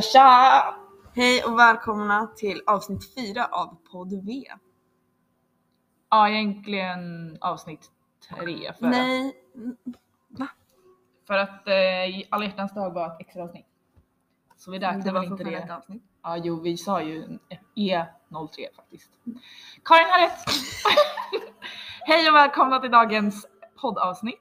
Tja 0.00 0.12
tja! 0.12 0.74
Hej 1.14 1.44
och 1.44 1.58
välkomna 1.58 2.26
till 2.26 2.62
avsnitt 2.66 3.14
4 3.14 3.46
av 3.46 3.76
Podd 3.92 4.26
V. 4.26 4.44
Ja, 6.10 6.28
egentligen 6.28 7.36
avsnitt 7.40 7.90
tre. 8.28 8.72
För, 8.72 8.86
Nej, 8.86 9.32
för 11.26 11.34
att 11.34 11.68
eh, 11.68 12.26
alla 12.30 12.44
hjärtans 12.44 12.74
dag 12.74 12.94
var 12.94 13.06
ett 13.06 13.20
extra 13.20 13.44
avsnitt. 13.44 13.66
Så 14.56 14.70
vi 14.70 14.78
räknar 14.78 15.04
det 15.04 15.12
var 15.12 15.20
väl 15.20 15.30
inte 15.30 15.44
fortfarande 15.44 15.58
ett 15.58 15.68
det. 15.68 15.76
avsnitt. 15.76 16.02
Ja, 16.22 16.36
jo, 16.36 16.60
vi 16.60 16.76
sa 16.76 17.02
ju 17.02 17.38
E03 17.76 18.74
faktiskt. 18.76 19.10
Karin 19.84 20.08
har 20.10 20.20
rätt! 20.20 20.44
Hej 22.06 22.28
och 22.28 22.34
välkomna 22.34 22.80
till 22.80 22.90
dagens 22.90 23.46
poddavsnitt. 23.80 24.40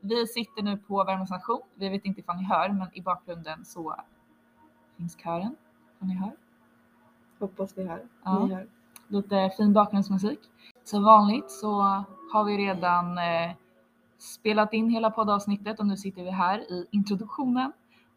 Vi 0.00 0.26
sitter 0.26 0.62
nu 0.62 0.76
på 0.76 1.04
Värmlands 1.04 1.30
station. 1.30 1.62
Vi 1.74 1.88
vet 1.88 2.04
inte 2.04 2.20
ifall 2.20 2.36
ni 2.36 2.44
hör, 2.44 2.68
men 2.68 2.88
i 2.92 3.02
bakgrunden 3.02 3.64
så 3.64 3.96
finns 4.98 5.16
kören. 5.16 5.56
Om 5.98 6.08
ni 6.08 6.14
hör. 6.14 6.32
Hoppas 7.38 7.78
vi 7.78 7.88
hör. 7.88 8.02
Ja. 8.24 8.46
Ni 8.46 8.54
hör. 8.54 8.66
lite 9.08 9.50
fin 9.56 9.72
bakgrundsmusik. 9.72 10.38
Som 10.84 11.04
vanligt 11.04 11.50
så 11.50 11.80
har 12.32 12.44
vi 12.44 12.56
redan 12.56 13.18
eh, 13.18 13.50
spelat 14.18 14.72
in 14.72 14.90
hela 14.90 15.10
poddavsnittet 15.10 15.80
och 15.80 15.86
nu 15.86 15.96
sitter 15.96 16.22
vi 16.22 16.30
här 16.30 16.58
i 16.58 16.86
introduktionen. 16.90 17.72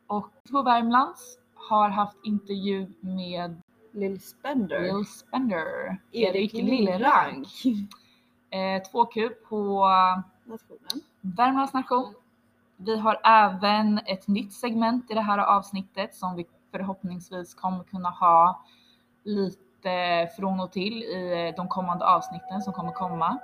Och 0.07 0.29
på 0.51 0.61
Värmlands 0.61 1.37
har 1.55 1.89
haft 1.89 2.17
intervju 2.23 2.93
med 2.99 3.61
Lill 3.91 4.21
Spender. 4.21 4.81
Will 4.81 5.05
Spender, 5.05 5.97
Erik 6.11 6.53
Erik 6.53 6.53
Lillrank. 6.53 7.47
Eh, 8.49 8.81
2Q 8.91 9.29
på 9.49 9.85
Nationen. 10.45 11.03
Värmlands 11.21 11.73
nation. 11.73 12.13
Vi 12.77 12.97
har 12.97 13.19
även 13.23 13.97
ett 13.97 14.27
nytt 14.27 14.53
segment 14.53 15.11
i 15.11 15.13
det 15.13 15.21
här 15.21 15.37
avsnittet 15.37 16.15
som 16.15 16.35
vi 16.35 16.45
förhoppningsvis 16.71 17.53
kommer 17.53 17.83
kunna 17.83 18.09
ha 18.09 18.65
lite 19.23 20.29
från 20.37 20.59
och 20.59 20.71
till 20.71 21.03
i 21.03 21.53
de 21.57 21.67
kommande 21.67 22.05
avsnitten 22.05 22.61
som 22.61 22.73
kommer 22.73 22.91
komma. 22.91 23.37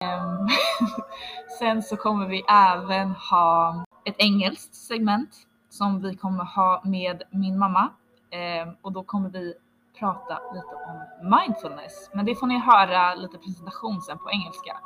Ehm, 0.00 0.48
Sen 1.58 1.82
så 1.82 1.96
kommer 1.96 2.26
vi 2.26 2.42
även 2.48 3.10
ha 3.10 3.84
ett 4.04 4.16
engelskt 4.18 4.74
segment 4.74 5.30
som 5.68 6.02
vi 6.02 6.16
kommer 6.16 6.44
ha 6.44 6.82
med 6.84 7.22
min 7.30 7.58
mamma 7.58 7.90
Ehm, 8.30 8.68
och 8.82 8.92
då 8.92 9.02
kommer 9.02 9.30
vi 9.30 9.54
prata 9.98 10.38
lite 10.54 10.66
om 10.66 11.30
mindfulness. 11.30 12.10
Men 12.14 12.26
det 12.26 12.34
får 12.34 12.46
ni 12.46 12.58
höra 12.58 13.14
lite 13.14 13.38
presentation 13.38 14.02
sen 14.02 14.18
på 14.18 14.30
engelska. 14.30 14.76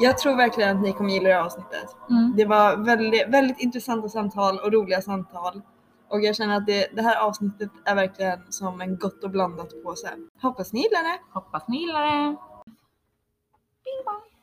Jag 0.00 0.18
tror 0.18 0.36
verkligen 0.36 0.76
att 0.76 0.82
ni 0.82 0.92
kommer 0.92 1.10
gilla 1.10 1.28
det 1.28 1.34
här 1.34 1.42
avsnittet. 1.42 1.96
Mm. 2.10 2.32
Det 2.36 2.44
var 2.44 2.76
väldigt, 2.76 3.28
väldigt 3.28 3.60
intressanta 3.60 4.08
samtal 4.08 4.58
och 4.58 4.72
roliga 4.72 5.02
samtal. 5.02 5.62
Och 6.08 6.20
jag 6.20 6.36
känner 6.36 6.56
att 6.56 6.66
det, 6.66 6.88
det 6.92 7.02
här 7.02 7.16
avsnittet 7.16 7.70
är 7.84 7.94
verkligen 7.94 8.52
som 8.52 8.80
en 8.80 8.98
gott 8.98 9.24
och 9.24 9.30
blandat 9.30 9.82
påse. 9.82 10.10
Hoppas 10.42 10.72
ni 10.72 10.80
gillar 10.82 11.02
det. 11.02 11.18
Hoppas 11.32 11.68
ni 11.68 11.80
gillar 11.80 12.02
det. 12.02 12.36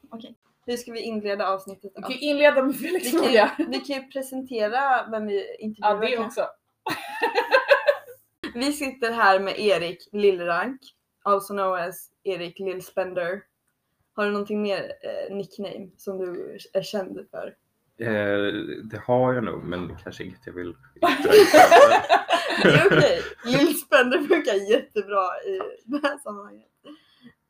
Okej. 0.10 0.36
Hur 0.66 0.78
ska 0.78 0.92
vi 0.92 1.02
inleda 1.02 1.48
avsnittet? 1.48 1.92
Vi 1.96 2.02
kan 2.02 2.12
ju 2.12 2.20
inleda 2.20 2.64
med 2.64 2.76
Felix 2.76 3.14
Vi 3.14 3.38
kan, 3.38 3.50
vi 3.72 3.80
kan 3.80 3.96
ju 3.96 4.08
presentera 4.08 5.08
vem 5.12 5.28
vi 5.28 5.56
intervjuar. 5.60 6.04
Ja, 6.04 6.10
det 6.10 6.26
också. 6.26 6.48
Vi 8.54 8.74
sitter 8.74 9.12
här 9.12 9.40
med 9.40 9.60
Erik 9.60 10.10
Lillrank, 10.12 10.82
also 11.24 11.54
known 11.54 11.80
as 11.80 12.10
Erik 12.24 12.60
Lillspender. 12.60 13.44
Har 14.16 14.26
du 14.26 14.32
någonting 14.32 14.62
mer 14.62 14.94
eh, 15.04 15.36
nickname 15.36 15.90
som 15.98 16.18
du 16.18 16.58
är 16.74 16.82
känd 16.82 17.28
för? 17.32 17.56
Eh, 17.98 18.54
det 18.84 19.02
har 19.06 19.34
jag 19.34 19.44
nog, 19.44 19.64
men 19.64 19.98
kanske 20.04 20.24
inget 20.24 20.46
jag 20.46 20.54
vill 20.54 20.76
Det 22.64 22.70
är 22.70 22.88
okej. 22.88 23.22
Lillspender 23.46 24.18
funkar 24.20 24.72
jättebra 24.72 25.42
i 25.48 25.60
det 25.86 26.00
här 26.04 26.18
sammanhanget. 26.18 26.68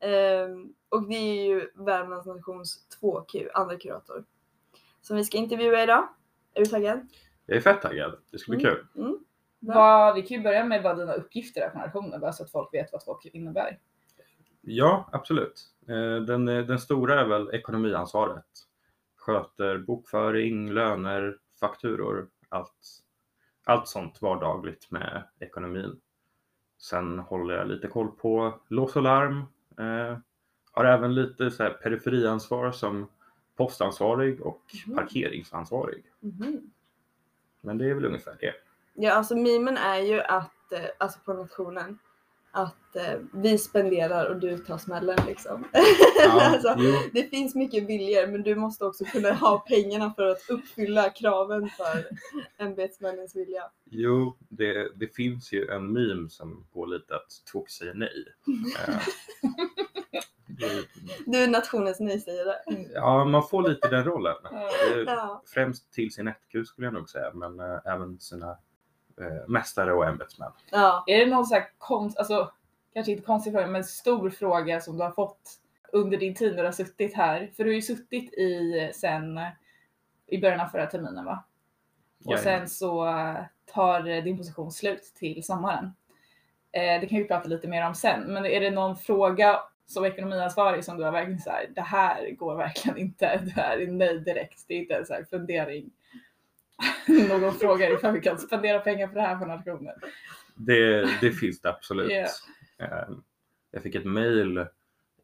Ehm, 0.00 0.72
och 0.88 1.10
vi 1.10 1.38
är 1.40 1.44
ju 1.44 1.68
Värmlands 1.74 2.26
nations 2.26 2.86
2Q, 3.00 3.48
andra 3.54 3.76
kurator. 3.76 4.24
Som 5.00 5.16
vi 5.16 5.24
ska 5.24 5.38
intervjua 5.38 5.82
idag. 5.82 6.08
Är 6.54 6.60
du 6.60 6.66
taggad? 6.66 7.08
Jag 7.46 7.56
är 7.56 7.60
fett 7.60 7.82
taggad. 7.82 8.18
Det 8.30 8.38
ska 8.38 8.52
bli 8.52 8.60
Mm. 8.64 8.74
kul. 8.74 8.86
Mm. 9.04 9.18
Vad, 9.60 10.14
vi 10.14 10.22
kan 10.22 10.36
ju 10.36 10.42
börja 10.42 10.64
med 10.64 10.82
vad 10.82 10.98
dina 10.98 11.12
uppgifter 11.14 11.60
är 11.60 11.68
på 11.70 11.78
nationen 11.78 12.20
bara 12.20 12.32
så 12.32 12.42
att 12.44 12.50
folk 12.50 12.74
vet 12.74 12.92
vad 12.92 13.02
2Q 13.02 13.30
innebär. 13.32 13.78
Ja, 14.60 15.08
absolut. 15.12 15.62
Eh, 15.88 16.22
den, 16.24 16.48
eh, 16.48 16.64
den 16.64 16.78
stora 16.78 17.20
är 17.20 17.24
väl 17.24 17.50
ekonomiansvaret. 17.54 18.44
Sköter 19.24 19.78
bokföring, 19.78 20.72
löner, 20.72 21.38
fakturor, 21.60 22.28
allt, 22.48 22.74
allt 23.64 23.88
sånt 23.88 24.22
vardagligt 24.22 24.90
med 24.90 25.22
ekonomin. 25.40 26.00
Sen 26.78 27.18
håller 27.18 27.54
jag 27.54 27.68
lite 27.68 27.88
koll 27.88 28.10
på 28.10 28.60
lås 28.68 28.96
och 28.96 29.02
larm. 29.02 29.38
Eh, 29.78 30.18
har 30.72 30.84
även 30.84 31.14
lite 31.14 31.50
så 31.50 31.62
här 31.62 31.70
periferiansvar 31.70 32.72
som 32.72 33.06
postansvarig 33.56 34.40
och 34.40 34.62
Mhm. 34.86 34.96
parkeringsansvarig. 34.96 36.04
Mhm. 36.20 36.70
Men 37.60 37.78
det 37.78 37.90
är 37.90 37.94
väl 37.94 38.04
ungefär 38.04 38.36
det. 38.40 38.54
Ja, 38.94 39.12
alltså 39.12 39.36
mimen 39.36 39.76
är 39.76 39.98
ju 39.98 40.20
att, 40.20 40.72
eh, 40.72 40.84
alltså 40.98 41.18
på 41.24 41.32
nationen, 41.32 41.98
att 42.54 42.96
eh, 42.96 43.18
vi 43.32 43.58
spenderar 43.58 44.26
och 44.30 44.36
du 44.40 44.58
tar 44.58 44.78
smällen 44.78 45.18
liksom. 45.26 45.64
alltså, 46.30 46.74
jo, 46.78 46.92
det 47.12 47.22
finns 47.22 47.54
mycket 47.54 47.84
viljor 47.88 48.26
men 48.26 48.42
du 48.42 48.54
måste 48.54 48.84
också 48.84 49.04
kunna 49.04 49.32
ha 49.32 49.58
pengarna 49.68 50.14
för 50.16 50.26
att 50.26 50.50
uppfylla 50.50 51.10
kraven 51.10 51.68
för 51.68 52.04
ämbetsmännens 52.64 53.36
vilja. 53.36 53.62
Jo, 53.90 54.36
det, 54.48 54.88
det 54.94 55.14
finns 55.14 55.52
ju 55.52 55.68
en 55.68 55.92
meme 55.92 56.28
som 56.30 56.66
går 56.72 56.86
lite 56.86 57.14
att 57.16 57.30
två 57.52 57.64
säger 57.68 57.94
nej. 57.94 58.24
Eh, 58.88 58.96
det- 60.60 60.84
Du 61.26 61.38
är 61.38 61.48
nationens 61.48 62.00
nej-sägare. 62.00 62.54
ja, 62.94 63.24
man 63.24 63.48
får 63.48 63.68
lite 63.68 63.88
den 63.88 64.04
rollen. 64.04 64.34
Eh, 64.52 64.98
Ja. 65.06 65.42
Främst 65.46 65.92
till 65.92 66.12
sin 66.12 66.28
1Q 66.28 66.64
skulle 66.64 66.86
jag 66.86 66.94
nog 66.94 67.08
säga, 67.10 67.30
men 67.34 67.60
eh, 67.60 67.78
även 67.84 68.20
sina 68.20 68.56
eh, 69.20 69.48
mästare 69.48 69.92
och 69.92 70.06
ämbetsmän. 70.06 70.52
ja. 70.70 71.04
Är 71.06 71.18
det 71.18 71.26
någon 71.26 71.46
sån 71.46 71.54
här 71.54 71.68
konst, 71.78 72.18
alltså 72.18 72.52
kanske 72.94 73.12
inte 73.12 73.24
konstig 73.24 73.52
fråga, 73.52 73.66
men 73.66 73.84
stor 73.84 74.30
fråga 74.30 74.80
som 74.80 74.96
du 74.98 75.04
har 75.04 75.12
fått 75.12 75.60
under 75.92 76.18
din 76.18 76.34
tid 76.34 76.54
när 76.54 76.62
du 76.62 76.68
har 76.68 76.72
suttit 76.72 77.14
här? 77.14 77.50
För 77.56 77.64
du 77.64 77.70
har 77.70 77.74
ju 77.74 77.82
suttit 77.82 78.34
i 78.34 78.90
sen 78.94 79.40
i 80.26 80.38
början 80.40 80.60
av 80.60 80.66
förra 80.66 80.86
terminen 80.86 81.24
va? 81.24 81.44
Och 82.24 82.32
Jajamän. 82.32 82.60
sen 82.60 82.68
så 82.68 83.12
tar 83.66 84.22
din 84.22 84.38
position 84.38 84.72
slut 84.72 85.12
till 85.14 85.44
sommaren. 85.44 85.94
Eh, 86.72 87.00
det 87.00 87.06
kan 87.06 87.18
vi 87.18 87.24
prata 87.24 87.48
lite 87.48 87.68
mer 87.68 87.86
om 87.86 87.94
sen, 87.94 88.32
men 88.32 88.46
är 88.46 88.60
det 88.60 88.70
någon 88.70 88.96
fråga 88.96 89.60
som 89.86 90.04
ekonomiansvarig 90.04 90.84
som 90.84 90.98
du 90.98 91.04
har 91.04 91.12
verkligen 91.12 91.40
så 91.40 91.50
här, 91.50 91.66
det 91.74 91.80
här 91.80 92.30
går 92.30 92.56
verkligen 92.56 92.98
inte, 92.98 93.40
det 93.44 93.50
här 93.50 93.78
är 93.78 93.86
nej 93.86 94.20
direkt, 94.20 94.64
det 94.68 94.74
är 94.74 94.78
inte 94.78 94.94
en 94.94 95.06
så 95.06 95.14
här 95.14 95.24
fundering. 95.30 95.90
Någon 97.28 97.54
frågar 97.54 97.94
ifall 97.94 98.12
vi 98.14 98.20
kan 98.20 98.38
spendera 98.38 98.78
pengar 98.80 99.06
på 99.08 99.14
det 99.14 99.20
här 99.20 99.36
på 99.36 99.44
nationen. 99.46 99.94
Det, 100.54 101.08
det 101.20 101.32
finns 101.32 101.60
det 101.60 101.68
absolut. 101.68 102.12
Eh, 102.78 103.08
Jag 103.70 103.82
fick 103.82 103.94
ett 103.94 104.04
mail 104.04 104.66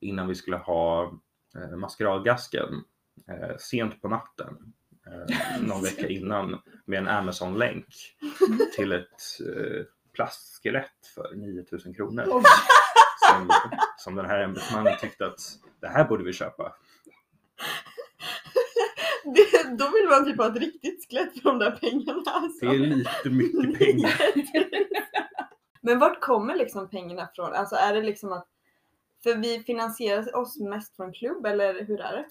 innan 0.01 0.29
vi 0.29 0.35
skulle 0.35 0.57
ha 0.57 1.13
eh, 1.57 1.77
maskeradgasken 1.77 2.85
eh, 3.29 3.57
sent 3.59 4.03
på 4.03 4.09
natten. 4.09 4.73
eh, 5.07 5.63
Någon 5.63 5.83
vecka 5.83 6.09
innan 6.09 6.63
med 6.85 6.99
en 6.99 7.09
Amazon-länk 7.09 7.87
till 8.77 8.93
ett 8.93 9.23
plastskelett 10.13 11.07
för 11.15 11.35
9000 11.35 11.95
kronor. 11.95 12.25
Oj. 12.27 12.43
Som, 13.29 13.51
som 13.99 14.15
den 14.15 14.27
här 14.27 14.41
ämbetsmannen 14.41 14.93
tyckte 15.01 15.27
att 15.27 15.39
det 15.81 15.89
här 15.89 16.05
borde 16.05 16.25
vi 16.25 16.33
köpa. 16.33 16.75
Det, 19.25 19.77
då 19.79 19.91
vill 19.91 20.09
man 20.09 20.25
typ 20.25 20.37
ha 20.39 20.47
ett 20.47 20.57
riktigt 20.57 21.00
skelett 21.11 21.43
för 21.43 21.51
de 21.51 21.59
där 21.59 21.71
pengarna. 21.71 22.23
Alltså. 22.27 22.67
Det 22.67 22.75
är 22.75 22.79
lite 22.79 23.31
mycket 23.31 23.79
pengar. 23.79 24.21
Men 25.81 25.99
vart 25.99 26.21
kommer 26.21 26.57
liksom 26.57 26.89
pengarna 26.89 27.29
från? 27.35 27.53
Alltså 27.53 27.77
är 27.77 27.95
det 27.95 28.03
liksom 28.03 28.33
att 28.33 28.49
för 29.23 29.35
vi 29.35 29.61
finansierar 29.61 30.37
oss 30.37 30.61
mest 30.61 30.97
från 30.97 31.13
klubb 31.13 31.47
eller 31.47 31.85
hur 31.85 32.01
är 32.01 32.13
det? 32.13 32.27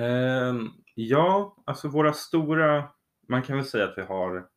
Ehm, 0.00 0.70
ja, 0.94 1.56
alltså 1.64 1.88
våra 1.88 2.12
stora, 2.12 2.88
man 3.28 3.42
kan 3.42 3.56
väl 3.56 3.66
säga 3.66 3.84
att 3.84 3.98
vi 3.98 4.02
har 4.02 4.48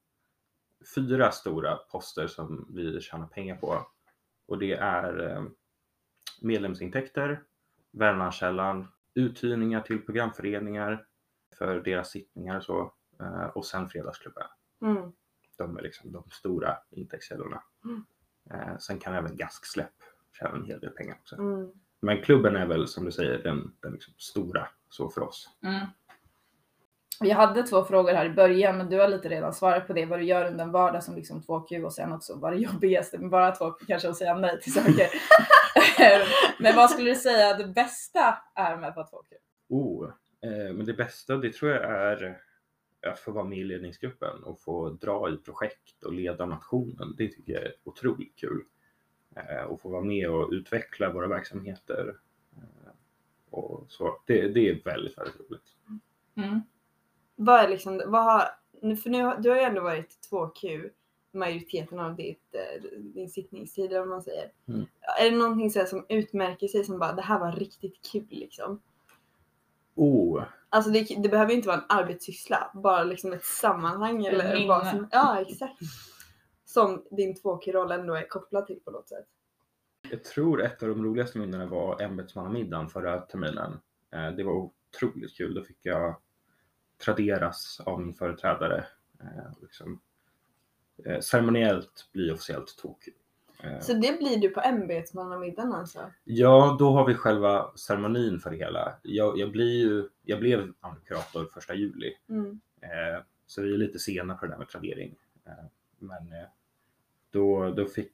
fyra 0.96 1.32
stora 1.32 1.76
poster 1.76 2.28
som 2.28 2.68
vi 2.70 3.02
tjänar 3.02 3.28
pengar 3.28 3.56
på. 3.56 3.88
Och 4.46 4.58
det 4.60 4.74
är 4.74 5.30
eh, 5.30 5.44
medlemsintäkter, 6.42 7.42
Värmlandskällan, 7.92 8.88
uthyrningar 9.14 9.82
till 9.82 10.06
programföreningar 10.06 11.06
för 11.58 11.80
deras 11.80 12.12
sittningar 12.12 12.58
och 12.58 12.64
så. 12.64 12.94
Eh, 13.22 13.46
Och 13.46 13.66
sen 13.66 13.90
Fredagsklubben. 13.90 14.44
Mm. 14.82 15.12
De 15.58 15.78
är 15.78 15.82
liksom 15.82 16.12
de 16.12 16.24
stora 16.30 16.78
intäktskällorna. 16.90 17.64
Mm. 17.86 18.06
Eh, 18.52 18.78
Sen 18.78 19.00
kan 19.00 19.14
även 19.14 19.38
gasksläpp 19.38 19.94
tjäna 20.40 20.56
en 20.56 20.66
hel 20.66 20.80
del 20.80 20.90
pengar 20.90 21.18
också. 21.22 21.36
Mm. 21.36 21.72
Men 22.00 22.22
klubben 22.22 22.56
är 22.56 22.66
väl 22.66 22.88
som 22.88 23.06
du 23.06 23.12
säger 23.12 23.44
den, 23.44 23.76
den 23.82 23.92
liksom 23.92 24.14
stora 24.18 24.68
så 24.90 25.10
för 25.10 25.22
oss. 25.22 25.50
Mm. 25.64 25.88
Jag 27.24 27.36
hade 27.36 27.64
två 27.64 27.84
frågor 27.84 28.14
här 28.14 28.26
i 28.26 28.30
början, 28.30 28.78
men 28.78 28.90
du 28.90 29.00
har 29.00 29.08
lite 29.08 29.30
redan 29.30 29.54
svarat 29.54 29.88
på 29.88 29.94
det. 29.94 30.06
Vad 30.06 30.20
du 30.20 30.26
gör 30.26 30.46
under 30.46 30.64
en 30.64 30.72
vardag 30.72 31.04
som 31.04 31.16
liksom 31.16 31.42
2Q 31.42 31.84
och 31.84 31.94
sen 31.94 32.12
också 32.14 32.36
vad 32.36 32.54
det 32.54 32.58
jobbigaste 32.58 33.18
med 33.18 33.30
bara 33.30 33.54
2Q 33.54 33.76
kanske 33.88 34.10
att 34.10 34.18
säga 34.18 34.34
nej 34.34 34.62
till 34.62 34.74
saker. 34.74 35.08
men 36.60 36.76
vad 36.76 36.90
skulle 36.90 37.10
du 37.10 37.16
säga 37.16 37.58
det 37.58 37.68
bästa 37.68 38.38
är 38.56 38.78
med 38.78 38.90
att 38.90 38.96
vara 38.96 39.06
2Q? 39.08 39.36
Oh, 39.70 40.10
eh, 40.44 40.74
men 40.74 40.86
det 40.86 40.94
bästa 40.94 41.38
det 41.38 41.54
tror 41.54 41.72
jag 41.72 41.84
är 41.84 42.42
att 43.08 43.20
få 43.20 43.32
vara 43.32 43.46
med 43.46 43.58
i 43.58 43.64
ledningsgruppen 43.64 44.44
och 44.44 44.62
få 44.62 44.90
dra 44.90 45.34
i 45.34 45.38
projekt 45.38 46.04
och 46.04 46.14
leda 46.14 46.46
nationen. 46.46 47.16
Det 47.18 47.28
tycker 47.28 47.54
jag 47.54 47.64
är 47.64 47.74
otroligt 47.84 48.36
kul. 48.36 48.64
Eh, 49.36 49.64
och 49.64 49.82
få 49.82 49.90
vara 49.90 50.04
med 50.04 50.30
och 50.30 50.50
utveckla 50.52 51.14
våra 51.14 51.28
verksamheter. 51.28 52.16
Eh, 52.56 52.92
och 53.50 53.86
så. 53.88 54.22
Det, 54.28 54.48
det 54.48 54.70
är 54.70 54.84
väldigt, 54.84 55.18
väldigt 55.18 55.40
roligt. 55.40 55.76
Mm. 56.36 56.62
Vad 57.36 57.60
är 57.60 57.70
liksom, 57.70 58.02
vad 58.06 58.24
har, 58.24 58.44
för 58.96 59.10
nu, 59.10 59.34
du 59.40 59.50
har 59.50 59.58
ju 59.58 59.64
ändå 59.64 59.82
varit 59.82 60.30
2Q 60.32 60.90
majoriteten 61.34 62.00
av 62.00 62.16
ditt, 62.16 62.56
eh, 62.56 62.90
din 63.00 63.30
sittningstid 63.30 63.92
vad 63.92 64.08
man 64.08 64.22
säger. 64.22 64.52
Mm. 64.68 64.86
Är 65.20 65.32
det 65.32 65.38
någonting 65.38 65.72
så 65.72 65.86
som 65.86 66.06
utmärker 66.10 66.68
sig 66.68 66.84
som 66.84 67.00
bara 67.00 67.14
det 67.14 67.22
här 67.22 67.40
var 67.40 67.52
riktigt 67.52 68.12
kul 68.12 68.28
liksom? 68.30 68.82
Oh, 70.02 70.44
Alltså 70.70 70.92
det, 70.92 71.08
det 71.24 71.30
behöver 71.30 71.52
ju 71.52 71.56
inte 71.56 71.68
vara 71.68 71.78
en 71.78 71.86
arbetssyssla, 71.90 72.72
bara 72.74 73.04
liksom 73.04 73.34
ett 73.34 73.44
sammanhang 73.44 74.26
eller 74.26 74.68
vad 74.68 74.88
som, 74.88 75.08
Ja 75.12 75.42
exakt. 75.42 75.80
Som 76.66 77.06
din 77.12 77.36
2Q-roll 77.36 77.92
ändå 77.92 78.14
är 78.14 78.28
kopplad 78.28 78.68
till 78.68 78.80
på 78.86 78.92
något 78.92 79.10
sätt. 79.10 79.26
jag 80.10 80.24
tror 80.24 80.62
ett 80.62 80.84
av 80.84 80.90
de 80.90 81.06
roligaste 81.06 81.40
minnena 81.40 81.66
var 81.66 82.02
ämbetsmannamiddagen 82.02 82.90
förra 82.90 83.22
terminen. 83.22 83.80
Eh, 84.12 84.32
det 84.32 84.44
var 84.44 84.54
otroligt 84.54 85.38
kul. 85.38 85.54
Då 85.54 85.64
fick 85.64 85.80
jag 85.82 86.16
traderas 87.06 87.80
av 87.86 88.02
min 88.02 88.14
företrädare. 88.14 88.86
Eh, 89.20 89.52
liksom, 89.62 90.02
eh, 91.06 91.20
ceremoniellt 91.20 92.10
bli 92.14 92.32
officiellt 92.32 92.78
2Q. 92.84 93.12
Eh, 93.64 93.80
Så 93.80 93.94
det 93.94 94.18
blir 94.20 94.38
du 94.38 94.50
på 94.50 94.62
ämbetsmannamiddagen 94.62 95.74
alltså? 95.74 96.00
Ja, 96.24 96.76
då 96.80 96.90
har 96.92 97.08
vi 97.08 97.14
själva 97.16 97.72
ceremonin 97.76 98.40
för 98.40 98.50
det 98.52 98.58
hela. 98.58 98.94
Jag, 99.04 99.38
jag, 99.40 99.52
blir 99.52 99.80
ju, 99.80 100.10
jag 100.24 100.40
blev 100.40 100.74
kurator 101.06 101.46
första 101.54 101.74
juli, 101.76 102.14
Mm. 102.30 102.60
eh, 102.82 103.24
så 103.46 103.62
vi 103.62 103.74
är 103.74 103.78
lite 103.78 104.00
sena 104.00 104.36
på 104.36 104.46
det 104.46 104.52
där 104.52 104.58
med 104.58 104.68
tradering. 104.70 105.16
Eh, 105.46 105.52
men 106.00 106.18
eh, 106.32 106.48
då, 107.32 107.70
då 107.72 107.86
fick 107.86 108.14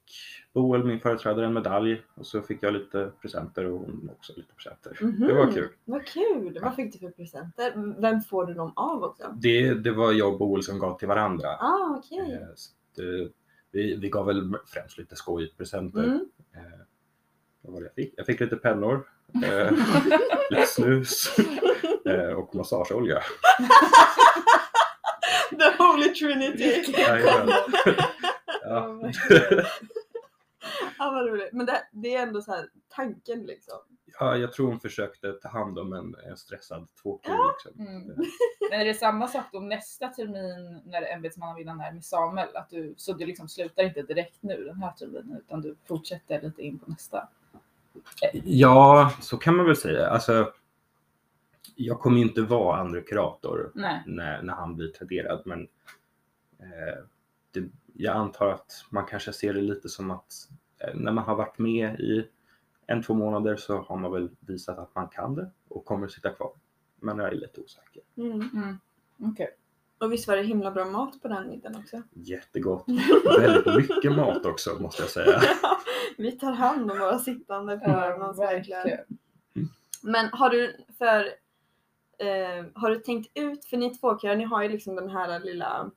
Boel, 0.54 0.84
min 0.84 1.00
företrädare, 1.00 1.46
en 1.46 1.54
medalj 1.54 2.02
och 2.16 2.26
så 2.26 2.42
fick 2.42 2.64
jag 2.64 2.74
lite 2.74 3.12
presenter 3.22 3.66
och 3.66 3.80
hon 3.80 4.10
också 4.18 4.34
lite 4.36 4.54
presenter. 4.54 4.98
Det 5.28 5.34
var 5.34 5.52
kul. 5.52 5.70
Vad 5.86 6.06
kul! 6.06 6.60
Vad 6.62 6.76
fick 6.76 6.94
du 6.94 7.00
för 7.00 7.10
presenter? 7.10 8.02
Vem 8.02 8.22
får 8.22 8.46
du 8.46 8.54
dem 8.54 8.74
av 8.76 9.04
också? 9.04 9.24
Det, 9.42 9.74
det 9.74 9.92
var 9.92 10.12
jag 10.12 10.34
och 10.34 10.40
Boel 10.40 10.64
som 10.64 10.80
gav 10.80 10.98
till 11.00 11.08
varandra. 11.08 11.48
Ah 11.50 12.02
det, 12.96 13.30
vi, 13.78 13.96
vi 13.96 14.10
gav 14.10 14.26
väl 14.26 14.58
främst 14.66 14.98
lite 14.98 15.16
skojpresenter. 15.16 16.04
Mm. 16.04 16.30
Eh, 16.56 16.80
vad 17.62 17.74
var 17.74 17.82
det 17.82 17.86
jag 17.86 17.96
fick? 17.96 18.14
Jag 18.18 18.26
fick 18.26 18.40
lite 18.40 18.56
pennor, 18.56 19.10
eh, 19.44 19.72
lite 20.50 20.68
snus 20.68 21.38
eh, 22.06 22.32
och 22.32 22.56
massageolja. 22.56 23.24
The 25.50 25.84
Holy 25.84 26.14
Trinity! 26.14 26.94
Ja. 28.64 29.12
Ja 30.98 31.12
vad 31.12 31.28
roligt. 31.28 31.54
Men 31.54 31.66
det, 31.66 31.88
det 31.92 32.16
är 32.16 32.24
ändå 32.24 32.42
så 32.42 32.52
här 32.52 32.70
tanken 32.90 33.46
liksom. 33.46 33.78
Ja, 34.20 34.38
jag 34.38 34.54
tror 34.54 34.68
hon 34.68 34.80
försökte 34.80 35.32
ta 35.32 35.50
hand 35.50 35.80
om 35.80 35.94
en, 35.94 36.16
en 36.30 36.38
stressad 36.38 36.88
2Q. 37.04 37.20
Ja. 37.24 37.56
Liksom. 37.56 37.88
Mm. 37.88 38.04
Men 38.70 38.80
är 38.82 38.86
det 38.86 38.94
samma 38.94 39.28
sak 39.28 39.46
då 39.52 39.60
nästa 39.60 40.08
termin 40.08 40.82
när 40.86 41.14
ämbetsmannamiddagen 41.14 41.82
är 41.82 41.92
med 41.92 42.06
Samuel? 42.06 42.56
Att 42.56 42.70
du, 42.70 42.94
så 42.98 43.14
du 43.14 43.26
liksom 43.26 43.50
slutar 43.50 43.84
inte 43.84 44.02
direkt 44.02 44.44
nu 44.44 44.64
den 44.64 44.84
här 44.84 44.92
terminen 44.92 45.38
utan 45.38 45.62
du 45.62 45.76
fortsätter 45.88 46.42
lite 46.42 46.62
in 46.62 46.80
på 46.80 46.92
nästa? 46.92 47.28
Ja, 48.44 49.14
så 49.22 49.38
kan 49.38 49.56
man 49.56 49.66
väl 49.66 49.76
säga. 49.76 50.08
Alltså, 50.08 50.54
jag 51.76 52.00
kommer 52.00 52.18
ju 52.18 52.24
inte 52.24 52.42
vara 52.42 52.80
andra 52.80 53.02
kurator 53.02 53.72
Nej. 53.76 54.04
när, 54.06 54.42
när 54.42 54.54
han 54.54 54.76
blir 54.76 54.88
traderad, 54.88 55.42
men 55.46 55.68
eh, 56.60 57.04
det, 57.52 57.70
jag 57.94 58.16
antar 58.16 58.48
att 58.48 58.86
man 58.90 59.06
kanske 59.06 59.34
ser 59.34 59.54
det 59.54 59.62
lite 59.62 59.90
som 59.90 60.12
att 60.12 60.34
eh, 60.80 60.96
när 60.96 61.12
man 61.12 61.24
har 61.24 61.36
varit 61.36 61.58
med 61.58 62.00
i 62.00 62.28
en, 62.88 63.04
två 63.04 63.14
månader 63.14 63.56
så 63.56 63.78
har 63.78 63.98
man 63.98 64.12
väl 64.12 64.30
visat 64.40 64.78
att 64.80 64.96
man 64.96 65.08
kan 65.08 65.36
det 65.36 65.52
och 65.68 65.86
kommer 65.86 66.08
sitta 66.08 66.30
kvar. 66.30 66.52
Men 67.00 67.18
jag 67.20 67.28
är 67.28 67.32
lite 67.36 67.62
osäker. 67.62 68.02
Mm. 68.18 68.32
Mm. 68.54 68.78
Okej. 69.32 69.50
Och 70.00 70.14
visst 70.14 70.28
var 70.28 70.36
det 70.38 70.44
himla 70.44 70.72
bra 70.72 70.86
mat 70.86 71.22
på 71.22 71.28
den 71.28 71.48
middagen 71.50 71.76
också? 71.80 72.02
Jättegott. 72.14 72.86
Väldigt 73.40 73.76
mycket 73.76 74.12
mat 74.16 74.46
också 74.46 74.78
måste 74.80 75.02
jag 75.04 75.10
säga. 75.10 75.40
Vi 76.18 76.32
tar 76.32 76.52
hand 76.52 76.92
om 76.92 77.00
våra 77.00 77.20
sittande 77.20 77.78
på 77.78 77.90
Ja, 77.90 77.96
Värmlands 77.96 78.40
verkligen. 78.40 78.84
verkligen. 78.84 79.06
Men 80.04 80.30
har 80.32 80.50
du 80.50 80.76
för 80.98 81.20
eh, 82.20 82.66
har 82.74 82.90
du 82.90 82.96
tänkt 82.96 83.32
ut, 83.38 83.66
för 83.66 83.78
ni 83.78 83.96
två 83.96 84.16
killar, 84.16 84.36
ni 84.36 84.44
har 84.44 84.64
ju 84.64 84.70
liksom 84.70 84.96
den 84.96 85.10
här 85.10 85.40
lilla, 85.40 85.92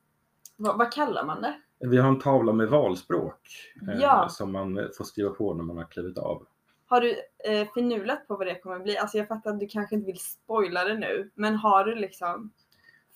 vad, 0.57 0.79
vad 0.79 0.93
kallar 0.93 1.25
man 1.25 1.43
det? 1.43 1.61
Vi 1.79 1.97
har 1.99 2.09
en 2.09 2.19
tavla 2.19 2.53
med 2.53 2.69
valspråk 2.69 3.41
eh, 3.89 4.01
Ja. 4.01 4.29
som 4.29 4.53
man 4.53 4.89
får 4.99 5.05
skriva 5.05 5.31
på 5.31 5.55
när 5.55 5.65
man 5.65 5.77
har 5.77 5.85
klivit 5.85 6.19
av. 6.19 6.47
Har 6.91 7.01
du 7.01 7.17
eh, 7.45 7.69
finulat 7.75 8.29
på 8.29 8.37
vad 8.37 8.47
det 8.47 8.55
kommer 8.55 8.79
bli? 8.79 8.99
Alltså 8.99 9.19
jag 9.19 9.29
fattar 9.29 9.51
att 9.51 9.61
du 9.61 9.67
kanske 9.67 9.95
inte 9.95 10.07
vill 10.07 10.21
spoila 10.21 10.85
det 10.85 10.99
nu, 10.99 11.31
men 11.35 11.55
har 11.57 11.85
du 11.85 11.95
liksom, 11.95 12.53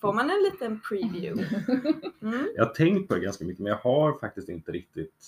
får 0.01 0.13
man 0.13 0.29
en 0.29 0.43
liten 0.43 0.81
preview? 0.89 1.45
Mm. 2.21 2.47
Jag 2.55 2.65
har 2.65 2.73
tänkt 2.73 3.07
på 3.07 3.13
det 3.15 3.19
ganska 3.21 3.45
mycket 3.45 3.63
men 3.63 3.69
jag 3.71 3.77
har 3.79 4.19
faktiskt 4.19 4.49
inte 4.49 4.71
riktigt 4.71 5.25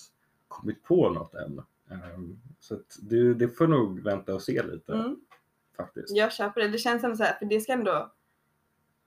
kommit 0.48 0.82
på 0.84 1.10
något 1.10 1.34
än. 1.34 1.62
Ehm, 1.90 2.38
Så 2.60 2.74
att 2.74 2.98
det, 3.02 3.34
det 3.34 3.48
får 3.48 3.66
nog 3.66 4.00
vänta 4.02 4.34
och 4.34 4.42
se 4.42 4.62
lite 4.62 4.92
Mm. 4.92 5.16
faktiskt. 5.76 6.16
Jag 6.16 6.32
köper 6.32 6.60
det. 6.60 6.68
Det 6.68 6.78
känns 6.78 7.02
som 7.02 7.16
så 7.16 7.24
här, 7.24 7.34
för 7.38 7.46
det 7.46 7.60
ska 7.60 7.72
ändå 7.72 8.12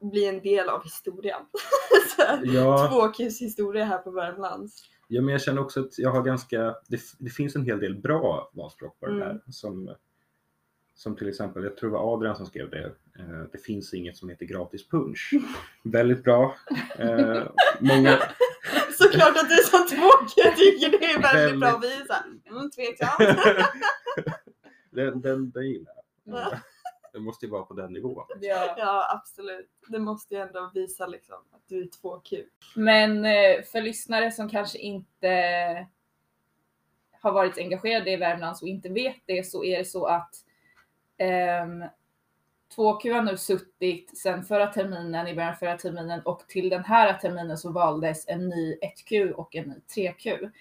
bli 0.02 0.26
en 0.28 0.40
del 0.42 0.70
av 0.70 0.84
historien. 0.84 1.42
så 2.16 2.24
Ja, 2.44 2.88
Tvåkus 2.92 3.42
historia 3.42 3.86
här 3.86 3.98
på 3.98 4.12
Värmlands. 4.12 4.84
Ja, 5.12 5.22
men 5.22 5.32
jag 5.32 5.42
känner 5.42 5.62
också 5.62 5.80
att 5.80 6.00
jag 6.00 6.12
har 6.12 6.22
ganska, 6.22 6.76
det, 6.88 7.00
det 7.20 7.30
finns 7.30 7.56
en 7.56 7.66
hel 7.66 7.80
del 7.80 7.96
bra 7.96 8.52
valspråk 8.54 9.00
på 9.00 9.06
det 9.06 9.12
Mm. 9.12 9.28
där. 9.28 9.42
Som, 9.52 9.96
som 10.96 11.16
till 11.16 11.30
exempel, 11.30 11.64
jag 11.64 11.78
tror 11.78 11.90
det 11.90 11.94
var 11.98 12.14
Adrian 12.14 12.36
som 12.36 12.46
skrev 12.46 12.70
det, 12.70 12.86
eh, 13.20 13.44
det 13.52 13.58
finns 13.58 13.94
inget 13.94 14.18
som 14.18 14.30
heter 14.30 14.46
gratis 14.46 14.90
punch. 14.90 15.32
Väldigt 15.84 16.24
bra. 16.24 16.56
Eh, 16.98 17.44
många, 17.80 18.20
Såklart 18.98 19.38
att 19.38 19.50
du 19.50 19.56
är 19.56 19.64
så 19.64 19.78
tvåkig 19.96 20.56
tycker 20.58 21.00
det 21.00 21.06
är 21.06 21.22
väldigt 21.22 21.60
bra. 21.60 21.80
Vi 21.82 21.94
är 21.94 22.06
såhär, 22.06 22.24
mm, 22.50 22.70
tveksamt. 22.72 23.40
den, 24.92 25.22
den, 25.22 25.52
den 25.52 25.68
gillar 25.70 25.94
jag. 26.26 26.60
Det 27.12 27.20
måste 27.20 27.46
ju 27.46 27.52
vara 27.52 27.64
på 27.64 27.74
den 27.74 27.94
nivån. 27.94 28.26
Ja. 28.42 28.76
Ja 28.78 29.08
absolut. 29.10 29.70
Det 29.88 30.00
måste 30.00 30.36
ju 30.36 30.42
ändå 30.42 30.72
visa 30.74 31.08
liksom 31.08 31.38
att 31.52 31.62
du 31.68 31.82
är 31.82 31.88
2Q. 31.88 32.44
Men 32.76 33.26
eh, 33.26 33.64
för 33.72 33.82
lyssnare 33.82 34.32
som 34.32 34.50
kanske 34.50 34.78
inte 34.78 35.88
har 37.22 37.32
varit 37.32 37.58
engagerade 37.58 38.12
i 38.12 38.18
Värmlands 38.18 38.62
och 38.62 38.68
inte 38.68 38.90
vet 38.90 39.22
det 39.26 39.44
så 39.44 39.64
är 39.64 39.78
det 39.78 39.86
så 39.86 40.06
att 40.06 40.36
ehm, 41.18 41.84
2Q 42.76 43.14
har 43.14 43.22
nu 43.22 43.38
suttit 43.38 44.18
sedan 44.18 44.44
förra 44.44 44.68
terminen, 44.68 45.28
i 45.28 45.36
början 45.36 45.56
förra 45.56 45.78
terminen 45.78 46.22
och 46.22 46.48
till 46.48 46.70
den 46.70 46.84
här 46.84 47.14
terminen 47.14 47.58
så 47.58 47.72
valdes 47.72 48.28
en 48.28 48.50
ny 48.50 48.76
1Q 48.76 49.32
och 49.32 49.56
en 49.56 49.70
ny 49.70 49.76
3Q. 49.96 50.52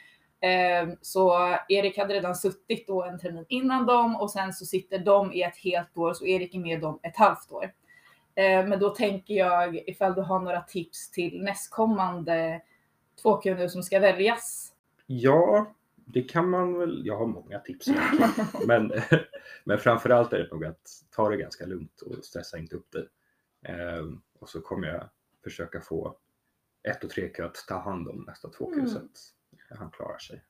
Ehm, 0.41 0.97
Så 1.01 1.57
Erik 1.69 1.99
hade 1.99 2.15
redan 2.15 2.35
suttit 2.37 2.87
då 2.87 3.03
en 3.05 3.19
termin 3.19 3.45
innan 3.49 3.87
dem 3.87 4.17
och 4.17 4.31
sen 4.31 4.53
så 4.53 4.65
sitter 4.65 4.99
de 4.99 5.33
i 5.33 5.43
ett 5.43 5.57
helt 5.57 5.97
år 5.97 6.13
så 6.15 6.27
Erik 6.27 6.55
är 6.55 6.59
med 6.59 6.81
dem 6.81 6.99
ett 7.03 7.17
halvt 7.17 7.53
år. 7.53 7.65
Eh, 8.35 8.67
Men 8.67 8.79
då 8.79 8.91
tänker 8.91 9.35
jag 9.35 9.89
ifall 9.89 10.15
du 10.15 10.21
har 10.23 10.41
några 10.41 10.61
tips 10.61 11.11
till 11.11 11.43
nästkommande 11.43 12.63
2Q 13.23 13.55
nu 13.55 13.69
som 13.69 13.83
ska 13.83 13.99
väljas. 14.01 14.73
Ja, 15.07 15.75
det 15.95 16.23
kan 16.23 16.51
man 16.51 16.79
väl. 16.79 17.03
Jag 17.07 17.17
har 17.19 17.27
många 17.27 17.59
tips 17.59 17.87
men, 18.67 18.93
men 19.65 19.79
framförallt 19.79 20.33
är 20.33 20.39
det 20.39 20.51
nog 20.51 20.65
att 20.65 20.89
ta 21.11 21.29
det 21.29 21.37
ganska 21.37 21.67
lugnt 21.67 22.01
och 22.01 22.25
stressa 22.25 22.59
inte 22.59 22.77
upp 22.77 22.89
det. 22.93 23.07
Ehm, 23.73 24.21
och 24.39 24.49
så 24.49 24.61
kommer 24.61 24.89
jag 24.89 25.09
försöka 25.45 25.81
få 25.81 26.17
ett 26.83 27.05
och 27.05 27.11
tre 27.11 27.31
att 27.39 27.65
ta 27.69 27.79
hand 27.79 28.09
om 28.09 28.25
nästa 28.27 28.49
två 28.49 28.73
Mm. 28.73 28.87
så 28.87 28.99
att 28.99 29.35
han 29.79 29.91
klarar 29.91 30.19
sig. 30.19 30.45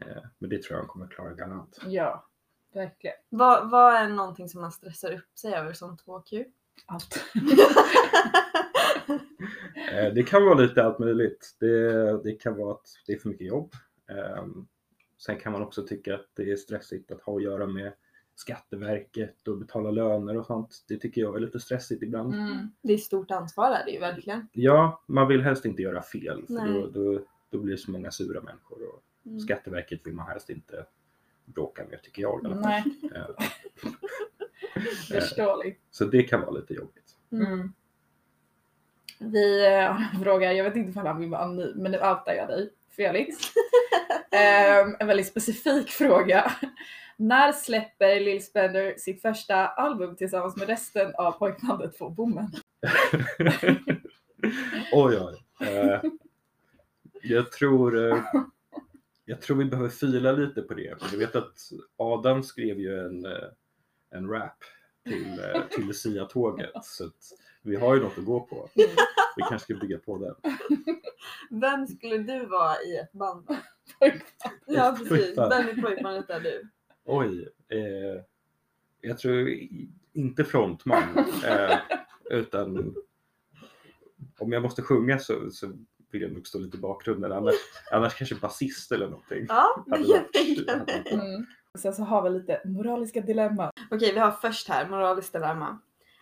Ehm, 0.00 0.22
men 0.38 0.50
det 0.50 0.62
tror 0.62 0.74
jag 0.76 0.78
han 0.82 0.88
kommer 0.88 1.06
klara 1.06 1.34
galant. 1.34 1.78
Ja, 1.86 2.26
verkligen. 2.72 3.16
Vad, 3.28 3.70
vad 3.70 3.94
är 3.94 4.08
någonting 4.08 4.48
som 4.48 4.60
man 4.60 4.72
stressar 4.72 5.12
upp 5.12 5.38
sig 5.38 5.54
över 5.54 5.72
som 5.72 5.96
2Q? 5.96 6.44
Allt. 6.86 7.24
Ehm, 9.92 10.14
det 10.14 10.22
kan 10.22 10.44
vara 10.44 10.54
lite 10.54 10.84
allt 10.84 10.98
möjligt. 10.98 11.56
Det, 11.60 12.22
det 12.22 12.32
kan 12.32 12.56
vara 12.56 12.72
att 12.72 12.86
det 13.06 13.12
är 13.12 13.18
för 13.18 13.28
mycket 13.28 13.46
jobb. 13.46 13.72
Ehm, 14.08 14.66
sen 15.18 15.36
kan 15.36 15.52
man 15.52 15.62
också 15.62 15.86
tycka 15.86 16.14
att 16.14 16.26
det 16.34 16.50
är 16.50 16.56
stressigt 16.56 17.10
att 17.10 17.22
ha 17.22 17.36
att 17.36 17.42
göra 17.42 17.66
med 17.66 17.92
Skatteverket 18.34 19.48
och 19.48 19.58
betala 19.58 19.90
löner 19.90 20.36
och 20.36 20.46
sånt. 20.46 20.84
Det 20.88 20.96
tycker 20.96 21.20
jag 21.20 21.36
är 21.36 21.40
lite 21.40 21.60
stressigt 21.60 22.02
ibland. 22.02 22.34
Mm. 22.34 22.72
Det 22.82 22.92
är 22.92 22.98
stort 22.98 23.30
ansvar 23.30 23.70
är 23.70 23.84
det 23.84 23.90
ju 23.90 24.00
verkligen. 24.00 24.48
Ja, 24.52 25.02
man 25.06 25.28
vill 25.28 25.42
helst 25.42 25.64
inte 25.64 25.82
göra 25.82 26.02
fel 26.02 26.46
för 26.46 26.54
Nej. 26.54 26.72
då, 26.72 26.86
då, 26.86 27.20
då 27.52 27.58
blir 27.58 27.72
det 27.72 27.78
så 27.78 27.90
många 27.90 28.10
sura 28.10 28.40
människor. 28.40 28.88
Och 28.88 29.02
Mm. 29.26 29.40
Skatteverket 29.40 30.06
vill 30.06 30.14
man 30.14 30.28
helst 30.28 30.50
inte 30.50 30.86
bråka 31.44 31.84
med 31.84 32.02
tycker 32.02 32.22
jag. 32.22 32.60
Nej, 32.60 32.84
Eh, 35.14 35.20
förståeligt. 35.20 35.80
Så 35.90 36.04
det 36.04 36.22
kan 36.22 36.40
vara 36.40 36.50
lite 36.50 36.74
jobbigt. 36.74 37.16
Mm. 37.32 37.72
Vi 39.18 39.66
eh, 39.66 39.92
har 39.92 40.10
en 40.14 40.24
fråga, 40.24 40.52
jag 40.52 40.64
vet 40.64 40.76
inte 40.76 41.00
om 41.00 41.06
han 41.06 41.20
vill 41.20 41.30
vara 41.30 41.40
anonym, 41.40 41.72
men 41.76 41.92
nu 41.92 41.98
outar 41.98 42.34
jag 42.36 42.48
dig. 42.48 42.72
Felix. 42.96 43.36
Ehm, 44.30 44.96
en 45.00 45.06
väldigt 45.06 45.26
specifik 45.26 45.90
fråga. 45.90 46.52
När 47.16 47.52
släpper 47.52 48.20
Lil 48.20 48.44
Spender 48.44 48.94
sitt 48.98 49.22
första 49.22 49.66
album 49.66 50.16
tillsammans 50.16 50.56
med 50.56 50.68
resten 50.68 51.14
av 51.14 51.32
pojkbandet 51.32 51.98
på 51.98 52.10
Bommen? 52.10 52.50
oj, 54.92 55.18
oj. 55.18 55.66
Eh, 55.68 56.00
jag 57.22 57.52
tror 57.52 58.08
eh, 58.08 58.24
jag 59.24 59.40
tror 59.40 59.56
vi 59.56 59.64
behöver 59.64 59.88
fila 59.88 60.32
lite 60.32 60.62
på 60.62 60.74
det. 60.74 60.96
Jag 61.12 61.18
vet 61.18 61.36
att 61.36 61.58
Adam 61.96 62.42
skrev 62.42 62.80
ju 62.80 62.98
en, 62.98 63.26
eh, 63.26 63.48
en 64.10 64.28
rap 64.28 64.58
till, 65.04 65.38
eh, 65.38 65.62
till 65.70 65.86
Lucia-tåget. 65.86 66.70
Så 66.82 67.10
vi 67.62 67.76
har 67.76 67.94
ju 67.94 68.02
något 68.02 68.18
att 68.18 68.24
gå 68.24 68.40
på. 68.40 68.68
Vi 69.36 69.42
kanske 69.42 69.58
ska 69.58 69.74
bygga 69.74 69.98
på 69.98 70.18
den. 70.18 70.34
Vem 71.60 71.86
skulle 71.86 72.18
du 72.18 72.46
vara 72.46 72.82
i 72.82 72.96
ett 72.96 73.12
band. 73.12 73.46
Ja 74.66 74.96
precis, 74.98 75.38
vem 75.38 75.68
i 75.68 75.82
pojkbandet 75.82 76.30
är 76.30 76.40
du? 76.40 76.68
Oj. 77.04 77.48
Eh, 77.68 78.22
jag 79.00 79.18
tror 79.18 79.48
inte 80.12 80.44
frontman. 80.44 81.18
Eh, 81.46 81.78
utan 82.30 82.94
om 84.38 84.52
jag 84.52 84.62
måste 84.62 84.82
sjunga 84.82 85.18
så, 85.18 85.50
så 85.50 85.72
vill 86.12 86.22
jag 86.22 86.32
nog 86.32 86.46
stå 86.46 86.58
lite 86.58 86.76
i 86.76 86.80
bakgrunden. 86.80 87.32
Annars, 87.32 87.54
annars 87.90 88.14
kanske 88.14 88.34
basist 88.34 88.92
eller 88.92 89.08
någonting. 89.08 89.46
Ja, 89.48 89.84
det 89.86 89.98
jag 89.98 90.16
hade 90.66 90.86
mig. 90.86 91.12
Mm. 91.12 91.46
Sen 91.78 91.94
så 91.94 92.02
har 92.02 92.22
vi 92.22 92.30
lite 92.30 92.60
moraliska 92.64 93.20
dilemman. 93.20 93.70
Okej, 93.90 94.12
vi 94.12 94.18
har 94.18 94.32
först 94.32 94.68
här 94.68 94.88
moraliskt 94.88 95.32
dilemma. 95.32 95.78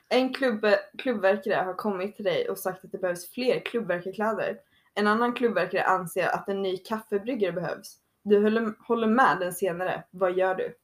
En 0.09 0.35
klubb, 0.35 0.67
klubbverkare 0.99 1.55
har 1.55 1.75
kommit 1.75 2.17
till 2.17 2.25
dig 2.25 2.49
och 2.49 2.59
sagt 2.59 2.85
att 2.85 2.93
det 2.93 2.99
behövs 2.99 3.31
fler 3.31 3.61
klubbverkarkläder. 3.61 4.57
En 4.95 5.07
annan 5.07 5.33
klubbverkare 5.33 5.85
anser 5.85 6.27
att 6.27 6.49
en 6.49 6.63
ny 6.63 6.77
kaffebryggare 6.77 7.53
behövs. 7.53 7.97
Du 8.23 8.43
håller, 8.43 8.73
håller 8.79 9.07
med 9.07 9.37
den 9.41 9.53
senare. 9.53 10.05
Vad 10.11 10.37
gör 10.37 10.55
du? 10.55 10.75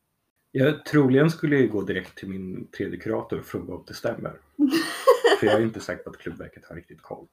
Jag 0.51 0.85
troligen 0.85 1.31
skulle 1.31 1.57
jag 1.57 1.71
gå 1.71 1.83
direkt 1.83 2.19
till 2.19 2.29
min 2.29 2.67
tredje 2.67 2.99
kurator 2.99 3.39
och 3.39 3.45
fråga 3.45 3.75
om 3.75 3.85
det 3.87 3.95
stämmer. 3.95 4.33
För 5.41 5.47
jag 5.47 5.55
är 5.55 5.63
inte 5.63 5.81
säker 5.81 6.03
på 6.03 6.11
att 6.11 6.19
Klubbverket 6.19 6.65
har 6.65 6.77
riktigt 6.77 7.03
koll. 7.03 7.27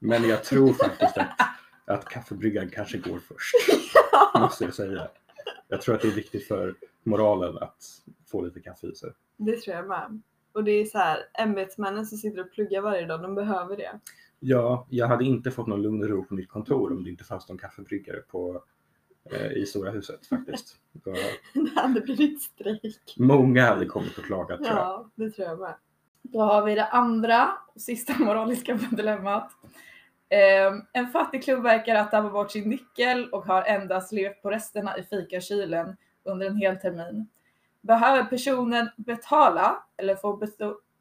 Men 0.00 0.28
jag 0.28 0.44
tror 0.44 0.72
faktiskt 0.72 1.18
att, 1.18 1.30
att 1.84 2.04
kaffebryggaren 2.04 2.70
kanske 2.70 2.98
går 2.98 3.18
först. 3.18 3.54
Måste 4.40 4.64
jag 4.64 4.74
säga. 4.74 5.08
Jag 5.68 5.80
tror 5.82 5.94
att 5.94 6.00
det 6.02 6.08
är 6.08 6.12
viktigt 6.12 6.48
för 6.48 6.74
moralen 7.02 7.58
att 7.58 7.84
få 8.30 8.42
lite 8.42 8.60
kaffe 8.60 8.86
i 8.86 8.94
sig. 8.94 9.10
Det 9.36 9.56
tror 9.60 9.76
jag 9.76 9.88
med. 9.88 10.22
Och 10.52 10.64
det 10.64 10.70
är 10.70 10.84
så 10.84 10.98
här, 10.98 11.18
ämbetsmännen 11.38 12.06
som 12.06 12.18
sitter 12.18 12.40
och 12.40 12.52
pluggar 12.52 12.80
varje 12.80 13.06
dag, 13.06 13.22
de 13.22 13.34
behöver 13.34 13.76
det. 13.76 14.00
Ja, 14.40 14.86
jag 14.90 15.06
hade 15.06 15.24
inte 15.24 15.50
fått 15.50 15.66
någon 15.66 15.82
lugn 15.82 16.02
och 16.02 16.08
ro 16.08 16.24
på 16.24 16.34
mitt 16.34 16.48
kontor 16.48 16.92
om 16.92 17.04
det 17.04 17.10
inte 17.10 17.24
fanns 17.24 17.48
någon 17.48 17.58
kaffebryggare 17.58 18.16
på, 18.20 18.62
eh, 19.32 19.52
i 19.52 19.66
Stora 19.66 19.90
huset 19.90 20.26
faktiskt. 20.26 20.76
Då, 20.92 21.14
Det 21.54 21.80
hade 21.80 22.00
blivit 22.00 22.42
strejk. 22.42 23.14
många 23.18 23.66
hade 23.66 23.86
kommit 23.86 24.18
och 24.18 24.24
klagat 24.24 24.58
tror 24.58 24.68
jag. 24.68 24.76
Ja, 24.76 25.10
det 25.14 25.30
tror 25.30 25.48
jag 25.48 25.58
med. 25.58 25.74
Då 26.22 26.40
har 26.40 26.64
vi 26.64 26.74
det 26.74 26.86
andra 26.86 27.52
och 27.74 27.80
sista 27.80 28.18
moraliska 28.18 28.78
dilemmat. 28.90 29.50
Ehm, 30.30 30.82
en 30.92 31.06
fattig 31.06 31.44
klubbverkare 31.44 31.98
har 31.98 32.04
tappat 32.04 32.32
bort 32.32 32.50
sin 32.50 32.68
nyckel 32.68 33.28
och 33.28 33.46
har 33.46 33.62
endast 33.62 34.12
levt 34.12 34.42
på 34.42 34.50
resterna 34.50 34.98
i 34.98 35.02
fikakylen 35.02 35.96
under 36.24 36.46
en 36.46 36.56
hel 36.56 36.76
termin. 36.76 37.28
Behöver 37.80 38.24
personen 38.24 38.90
betala 38.96 39.84
eller 39.96 40.16
får 40.16 40.46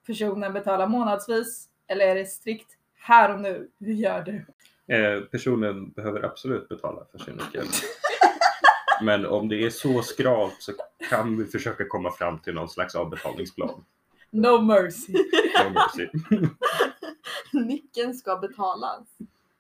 personen 0.08 0.54
betala 0.54 0.88
månadsvis 0.88 1.70
eller 1.88 2.08
är 2.08 2.16
det 2.16 2.26
strikt 2.26 2.78
här 2.96 3.34
och 3.34 3.42
nu? 3.42 3.70
Hur 3.80 3.94
gör 3.94 4.22
du? 4.22 4.46
Eh, 4.96 5.22
personen 5.22 5.90
behöver 5.90 6.26
absolut 6.26 6.70
betala 6.70 7.06
för 7.12 7.18
sin 7.20 7.34
nyckel. 7.34 7.66
Men 9.02 9.26
om 9.26 9.50
det 9.50 9.64
är 9.64 9.70
så 9.70 10.02
skralt 10.02 10.56
så 10.60 10.72
kan 11.10 11.38
vi 11.38 11.46
försöka 11.46 11.88
komma 11.88 12.12
fram 12.12 12.40
till 12.40 12.54
någon 12.54 12.70
slags 12.70 12.96
avbetalningsplan. 12.96 13.86
No 14.32 14.62
mercy. 14.62 15.14
No 15.64 15.70
mercy. 15.70 16.10
Nyckeln 17.66 18.14
ska 18.14 18.36
betalas. 18.38 19.08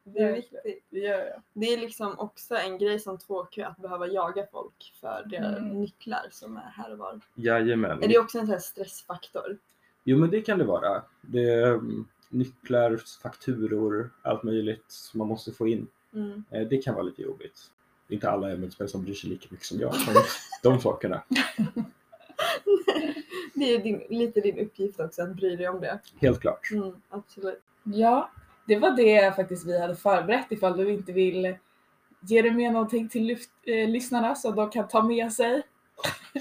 Det 0.03 0.19
är 0.19 0.33
viktigt. 0.33 0.83
Det 0.89 0.99
gör 0.99 1.19
jag. 1.25 1.41
Det 1.53 1.65
är 1.73 1.77
liksom 1.77 2.19
också 2.19 2.55
en 2.55 2.77
grej 2.77 2.99
som 2.99 3.17
2Q 3.17 3.65
att 3.67 3.77
behöva 3.77 4.07
jaga 4.07 4.45
folk 4.51 4.93
för 5.01 5.25
deras 5.29 5.57
Mm. 5.57 5.81
nycklar 5.81 6.27
som 6.31 6.57
är 6.57 6.61
här 6.75 6.91
och 6.91 6.97
var. 6.97 7.19
Jajamän. 7.35 8.03
Är 8.03 8.07
det 8.07 8.19
också 8.19 8.37
en 8.39 8.45
sån 8.45 8.53
här 8.53 8.59
stressfaktor? 8.59 9.57
Jo 10.03 10.17
men 10.17 10.29
det 10.29 10.41
kan 10.41 10.57
det 10.57 10.65
vara. 10.65 11.03
Det 11.21 11.43
är 11.49 11.67
mm, 11.73 12.07
nycklar, 12.29 12.99
fakturor, 13.21 14.09
allt 14.21 14.43
möjligt 14.43 14.85
som 14.87 15.17
man 15.17 15.27
måste 15.27 15.51
få 15.51 15.67
in. 15.67 15.87
Mm. 16.13 16.43
Eh, 16.51 16.67
Det 16.67 16.77
kan 16.77 16.93
vara 16.95 17.03
lite 17.03 17.21
jobbigt. 17.21 17.59
Det 18.07 18.13
är 18.13 18.15
inte 18.15 18.29
alla 18.29 18.51
ämbetsmän 18.51 18.89
som 18.89 19.03
bryr 19.03 19.13
sig 19.13 19.29
lika 19.29 19.47
mycket 19.49 19.65
som 19.65 19.79
jag 19.79 19.89
om 19.93 19.99
de 20.63 20.79
sakerna. 20.81 21.23
Det 23.53 23.73
är 23.75 23.83
din, 23.83 24.03
lite 24.09 24.41
din 24.41 24.59
uppgift 24.59 24.99
också 24.99 25.21
att 25.21 25.35
bry 25.35 25.55
dig 25.55 25.69
om 25.69 25.81
det. 25.81 25.99
Helt 26.17 26.39
klart. 26.39 26.71
Mm, 26.71 26.95
absolut. 27.09 27.61
Ja, 27.93 28.31
det 28.65 28.79
var 28.79 28.91
det 28.91 29.35
faktiskt 29.35 29.67
vi 29.67 29.79
hade 29.79 29.95
förberett 29.95 30.51
ifall 30.51 30.77
du 30.77 30.91
inte 30.91 31.11
vill 31.11 31.55
ge 32.21 32.41
dig 32.41 32.51
med 32.51 32.73
någonting 32.73 33.09
till 33.09 33.23
lyft, 33.23 33.49
eh, 33.65 33.89
lyssnarna 33.89 34.35
så 34.35 34.51
de 34.51 34.69
kan 34.69 34.87
ta 34.87 35.03
med 35.03 35.33
sig. 35.33 35.61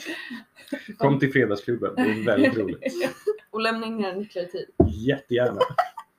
Kom 0.99 1.19
till 1.19 1.33
Fredagsklubben, 1.33 1.95
det 1.95 2.03
är 2.03 2.25
väldigt 2.25 2.57
roligt. 2.57 2.83
Och 3.51 3.61
lämna 3.61 3.87
in 3.87 3.97
dina 3.97 4.13
nycklar 4.13 4.43
i 4.43 4.47
tid. 4.47 4.67
Jättegärna. 4.87 5.61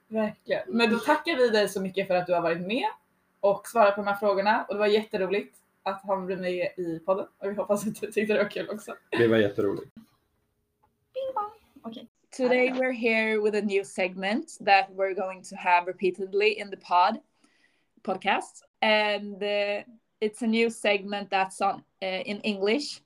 Verkligen. 0.07 0.61
Men 0.67 0.91
då 0.91 0.99
tackar 0.99 1.37
vi 1.37 1.49
dig 1.49 1.69
så 1.69 1.81
mycket 1.81 2.07
för 2.07 2.15
att 2.15 2.27
du 2.27 2.33
har 2.33 2.41
varit 2.41 2.61
med 2.61 2.87
och 3.39 3.67
svarat 3.67 3.95
på 3.95 4.01
de 4.01 4.07
här 4.07 4.15
frågorna 4.15 4.65
och 4.67 4.73
det 4.73 4.79
var 4.79 4.87
jätteroligt 4.87 5.55
att 5.83 6.01
han 6.03 6.25
blev 6.25 6.41
med 6.41 6.53
i 6.77 7.01
podden 7.05 7.25
och 7.39 7.51
vi 7.51 7.55
hoppas 7.55 7.87
att 7.87 8.01
du 8.01 8.11
tyckte 8.11 8.33
det 8.33 8.43
var 8.43 8.49
kul 8.49 8.69
också. 8.69 8.95
Det 9.11 9.27
var 9.27 9.37
jätteroligt. 9.37 9.91
Today 12.31 12.71
we're 12.71 12.91
here 12.91 13.41
with 13.41 13.55
a 13.55 13.61
new 13.61 13.83
segment 13.83 14.51
that 14.61 14.93
we're 14.93 15.15
going 15.15 15.41
to 15.41 15.55
have 15.55 15.87
repeatedly 15.87 16.59
in 16.59 16.69
the 16.69 16.77
pod 16.77 17.19
podcast, 18.03 18.61
and 18.83 19.41
uh, 19.41 19.81
it's 20.21 20.43
a 20.43 20.47
new 20.47 20.69
segment 20.69 21.31
that's 21.31 21.59
on 21.59 21.83
uh, 22.03 22.05
in 22.05 22.39
English 22.41 23.01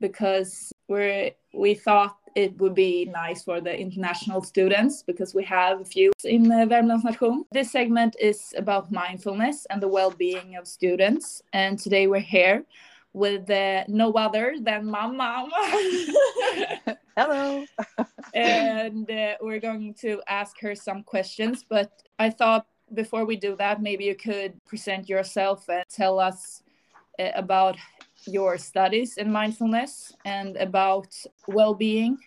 because 0.00 0.72
we're 0.86 1.32
we 1.52 1.74
thought 1.74 2.16
it 2.36 2.56
would 2.60 2.74
be 2.74 3.04
nice 3.06 3.42
for 3.42 3.60
the 3.60 3.76
international 3.76 4.42
students 4.42 5.02
because 5.02 5.34
we 5.34 5.42
have 5.42 5.80
a 5.80 5.84
few 5.84 6.12
in 6.24 6.50
uh, 6.50 6.64
Värmlands 6.64 7.04
nation. 7.04 7.44
This 7.50 7.72
segment 7.72 8.14
is 8.20 8.54
about 8.56 8.92
mindfulness 8.92 9.66
and 9.70 9.82
the 9.82 9.88
well-being 9.88 10.54
of 10.54 10.68
students, 10.68 11.42
and 11.52 11.80
today 11.80 12.06
we're 12.06 12.20
here 12.20 12.64
with 13.12 13.50
uh, 13.50 13.84
no 13.88 14.12
other 14.12 14.56
than 14.60 14.86
my 14.86 15.06
mom. 15.06 15.50
Hello. 17.16 17.64
and 18.34 19.10
uh, 19.10 19.34
we're 19.40 19.60
going 19.60 19.94
to 19.94 20.22
ask 20.28 20.60
her 20.60 20.74
some 20.74 21.02
questions. 21.02 21.64
But 21.68 21.90
I 22.18 22.30
thought 22.30 22.66
before 22.94 23.24
we 23.24 23.36
do 23.36 23.56
that, 23.56 23.82
maybe 23.82 24.04
you 24.04 24.14
could 24.14 24.62
present 24.64 25.08
yourself 25.08 25.68
and 25.68 25.84
tell 25.88 26.18
us 26.18 26.62
uh, 27.18 27.30
about 27.34 27.76
your 28.26 28.58
studies 28.58 29.16
in 29.16 29.30
mindfulness 29.32 30.12
and 30.24 30.56
about 30.56 31.14
well 31.46 31.74
being 31.74 32.18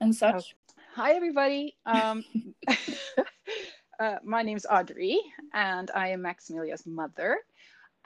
and 0.00 0.14
such. 0.14 0.54
Hi, 0.94 1.12
everybody. 1.12 1.76
Um, 1.86 2.24
uh, 4.00 4.16
my 4.24 4.42
name 4.42 4.56
is 4.56 4.66
Audrey, 4.68 5.20
and 5.52 5.90
I 5.94 6.08
am 6.08 6.22
Maximilia's 6.22 6.86
mother. 6.86 7.38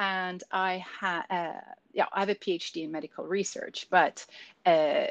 And 0.03 0.43
I 0.51 0.79
ha- 0.79 1.25
uh, 1.31 1.61
yeah, 1.93 2.07
I 2.13 2.21
have 2.21 2.29
a 2.29 2.35
PhD 2.35 2.83
in 2.83 2.91
medical 2.91 3.25
research, 3.25 3.87
but 3.89 4.27
uh, 4.67 5.07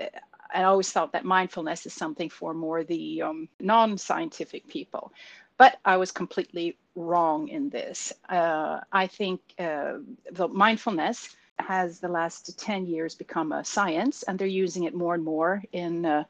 I 0.53 0.63
always 0.63 0.91
thought 0.91 1.13
that 1.13 1.23
mindfulness 1.23 1.85
is 1.85 1.93
something 1.93 2.29
for 2.29 2.53
more 2.53 2.83
the 2.83 3.21
um, 3.21 3.47
non-scientific 3.61 4.67
people. 4.67 5.13
But 5.57 5.79
I 5.85 5.95
was 5.95 6.11
completely 6.11 6.75
wrong 6.95 7.47
in 7.47 7.69
this. 7.69 8.11
Uh, 8.27 8.81
I 8.91 9.07
think 9.07 9.39
uh, 9.57 9.99
the 10.29 10.49
mindfulness 10.49 11.37
has 11.59 11.99
the 11.99 12.09
last 12.09 12.59
10 12.59 12.85
years 12.85 13.15
become 13.15 13.53
a 13.53 13.63
science 13.63 14.23
and 14.23 14.37
they're 14.37 14.59
using 14.65 14.83
it 14.83 14.93
more 14.93 15.13
and 15.13 15.23
more 15.23 15.63
in 15.71 16.05
uh, 16.05 16.23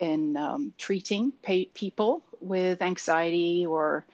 in 0.00 0.36
um, 0.36 0.72
treating 0.78 1.32
pa- 1.42 1.70
people 1.74 2.22
with 2.40 2.80
anxiety 2.80 3.66
or 3.66 4.06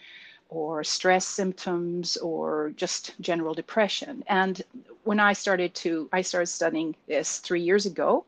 or 0.49 0.85
stress 0.85 1.27
symptoms 1.27 2.17
or 2.19 2.73
just 2.77 3.15
general 3.21 3.55
depression 3.55 4.23
and 4.29 4.63
when 5.05 5.19
i 5.19 5.33
started 5.33 5.75
to 5.75 6.09
i 6.13 6.21
started 6.21 6.47
studying 6.47 6.95
this 7.09 7.39
three 7.39 7.61
years 7.63 7.87
ago 7.87 8.25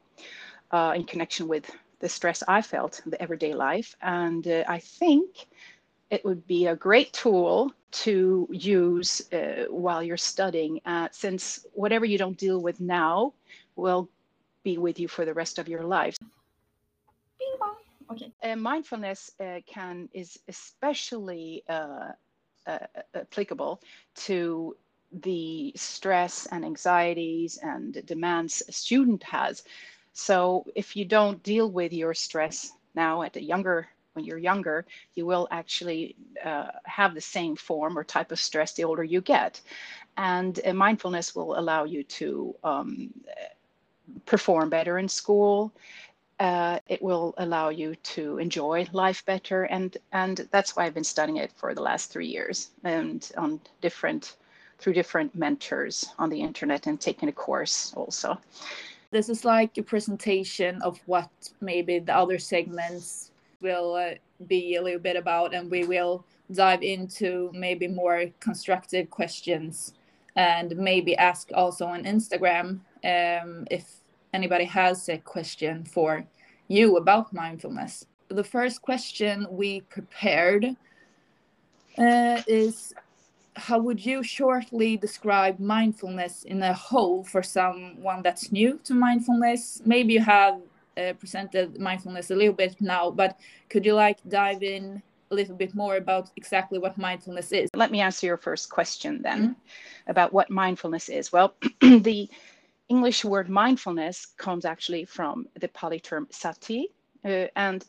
uh, 0.71 0.93
in 0.97 1.05
connection 1.05 1.49
with 1.49 1.71
the 2.01 2.09
stress 2.09 2.43
I 2.47 2.63
felt 2.63 3.01
in 3.05 3.11
the 3.11 3.21
everyday 3.21 3.55
life. 3.55 3.97
And 4.03 4.47
uh, 4.47 4.65
I 4.69 4.79
think 4.79 5.47
it 6.11 6.25
would 6.25 6.47
be 6.47 6.67
a 6.67 6.77
great 6.77 7.13
tool 7.13 7.73
to 7.91 8.49
use 8.51 9.23
uh, 9.33 9.65
while 9.71 10.03
you're 10.03 10.17
studying, 10.17 10.81
uh, 10.85 11.09
since 11.11 11.67
whatever 11.73 12.05
you 12.05 12.19
don't 12.19 12.37
deal 12.37 12.61
with 12.61 12.81
now 12.81 13.33
will 13.77 14.09
be 14.63 14.79
with 14.79 15.01
you 15.01 15.09
for 15.09 15.25
the 15.25 15.35
rest 15.35 15.59
of 15.59 15.69
your 15.69 15.83
life. 15.85 16.17
Okay. 18.11 18.33
Uh, 18.43 18.57
mindfulness 18.57 19.33
uh, 19.41 19.61
can 19.67 20.09
is 20.13 20.39
especially 20.49 21.65
uh, 21.69 22.13
uh, 22.67 22.79
applicable 23.15 23.81
to 24.15 24.77
the 25.23 25.73
stress 25.77 26.47
and 26.53 26.65
anxieties 26.65 27.59
and 27.63 28.05
demands 28.07 28.63
a 28.69 28.73
student 28.73 29.23
has. 29.23 29.65
So 30.13 30.65
if 30.75 30.97
you 30.97 31.05
don't 31.05 31.43
deal 31.43 31.71
with 31.71 31.93
your 31.93 32.15
stress 32.15 32.73
now 32.95 33.23
at 33.23 33.37
a 33.37 33.43
younger 33.43 33.89
when 34.15 34.25
you're 34.25 34.39
younger, 34.39 34.87
you 35.15 35.27
will 35.27 35.47
actually 35.51 36.17
uh, 36.45 36.69
have 36.85 37.15
the 37.15 37.21
same 37.21 37.55
form 37.55 37.99
or 37.99 38.03
type 38.03 38.33
of 38.33 38.41
stress 38.41 38.73
the 38.73 38.85
older 38.85 39.05
you 39.05 39.21
get. 39.21 39.61
And 40.17 40.59
uh, 40.65 40.73
mindfulness 40.73 41.35
will 41.35 41.59
allow 41.59 41.85
you 41.85 42.03
to 42.05 42.55
um, 42.65 43.11
perform 44.25 44.71
better 44.71 44.99
in 44.99 45.09
school. 45.09 45.73
Uh, 46.39 46.79
it 46.87 47.01
will 47.01 47.35
allow 47.39 47.71
you 47.71 47.95
to 48.03 48.39
enjoy 48.39 48.87
life 48.93 49.25
better, 49.25 49.65
and 49.65 49.97
and 50.13 50.47
that's 50.51 50.77
why 50.77 50.85
I've 50.85 50.95
been 50.95 51.05
studying 51.05 51.39
it 51.39 51.51
for 51.57 51.75
the 51.75 51.83
last 51.83 52.11
three 52.11 52.27
years, 52.27 52.71
and 52.85 53.31
on 53.39 53.61
different 53.81 54.37
through 54.79 54.93
different 54.93 55.35
mentors 55.35 56.05
on 56.19 56.29
the 56.29 56.41
internet 56.41 56.87
and 56.87 57.01
taking 57.01 57.29
a 57.29 57.33
course 57.33 57.95
also. 57.97 58.39
This 59.11 59.29
is 59.29 59.45
like 59.45 59.79
a 59.79 59.83
presentation 59.83 60.83
of 60.83 61.01
what 61.07 61.31
maybe 61.61 61.99
the 61.99 62.15
other 62.15 62.39
segments 62.39 63.31
will 63.63 63.95
uh, 63.95 64.15
be 64.47 64.77
a 64.77 64.83
little 64.83 65.01
bit 65.01 65.17
about, 65.17 65.55
and 65.55 65.71
we 65.71 65.85
will 65.85 66.25
dive 66.53 66.83
into 66.83 67.51
maybe 67.55 67.89
more 67.89 68.27
constructive 68.41 69.11
questions 69.11 69.95
and 70.37 70.77
maybe 70.77 71.17
ask 71.17 71.51
also 71.55 71.87
on 71.87 72.05
Instagram 72.05 72.81
um, 73.05 73.67
if 73.71 74.01
anybody 74.39 74.67
has 74.83 75.09
a 75.09 75.19
question 75.35 75.85
for 75.85 76.11
you 76.69 76.87
about 77.03 77.33
mindfulness. 77.33 78.07
The 78.29 78.45
first 78.45 78.77
question 78.83 79.47
we 79.51 79.71
prepared 79.97 80.65
uh, 81.99 82.43
is 82.47 82.95
how 83.69 83.79
would 83.87 84.01
you 84.11 84.23
shortly 84.23 84.91
describe 85.07 85.59
mindfulness 85.59 86.35
in 86.53 86.63
a 86.63 86.75
whole 86.75 87.25
for 87.33 87.43
someone 87.43 88.21
that's 88.23 88.53
new 88.53 88.79
to 88.85 88.93
mindfulness? 88.95 89.81
Maybe 89.95 90.13
you 90.13 90.25
have 90.39 90.61
uh, 90.99 91.15
presented 91.23 91.81
mindfulness 91.89 92.31
a 92.31 92.37
little 92.37 92.59
bit 92.65 92.73
now, 92.81 93.11
but 93.11 93.39
could 93.71 93.85
you 93.87 93.95
like 93.95 94.19
dive 94.29 94.63
in 94.63 95.03
a 95.31 95.35
little 95.35 95.57
bit 95.57 95.75
more 95.75 95.97
about 95.97 96.31
exactly 96.37 96.79
what 96.79 96.99
mindfulness 96.99 97.53
is? 97.53 97.71
Let 97.75 97.91
me 97.91 98.01
answer 98.01 98.27
your 98.27 98.41
first 98.49 98.65
question 98.77 99.13
then 99.23 99.41
mm 99.41 99.49
-hmm. 99.49 100.11
about 100.13 100.31
what 100.37 100.49
mindfulness 100.51 101.09
is. 101.09 101.33
Well, 101.33 101.49
the 102.09 102.29
English 102.89 103.25
word 103.25 103.49
mindfulness 103.49 104.27
comes 104.37 104.65
actually 104.65 105.05
from 105.05 105.49
the 105.59 105.69
Pali 105.69 105.99
term 105.99 106.29
sati. 106.31 106.91
Uh, 107.25 107.47
and 107.57 107.85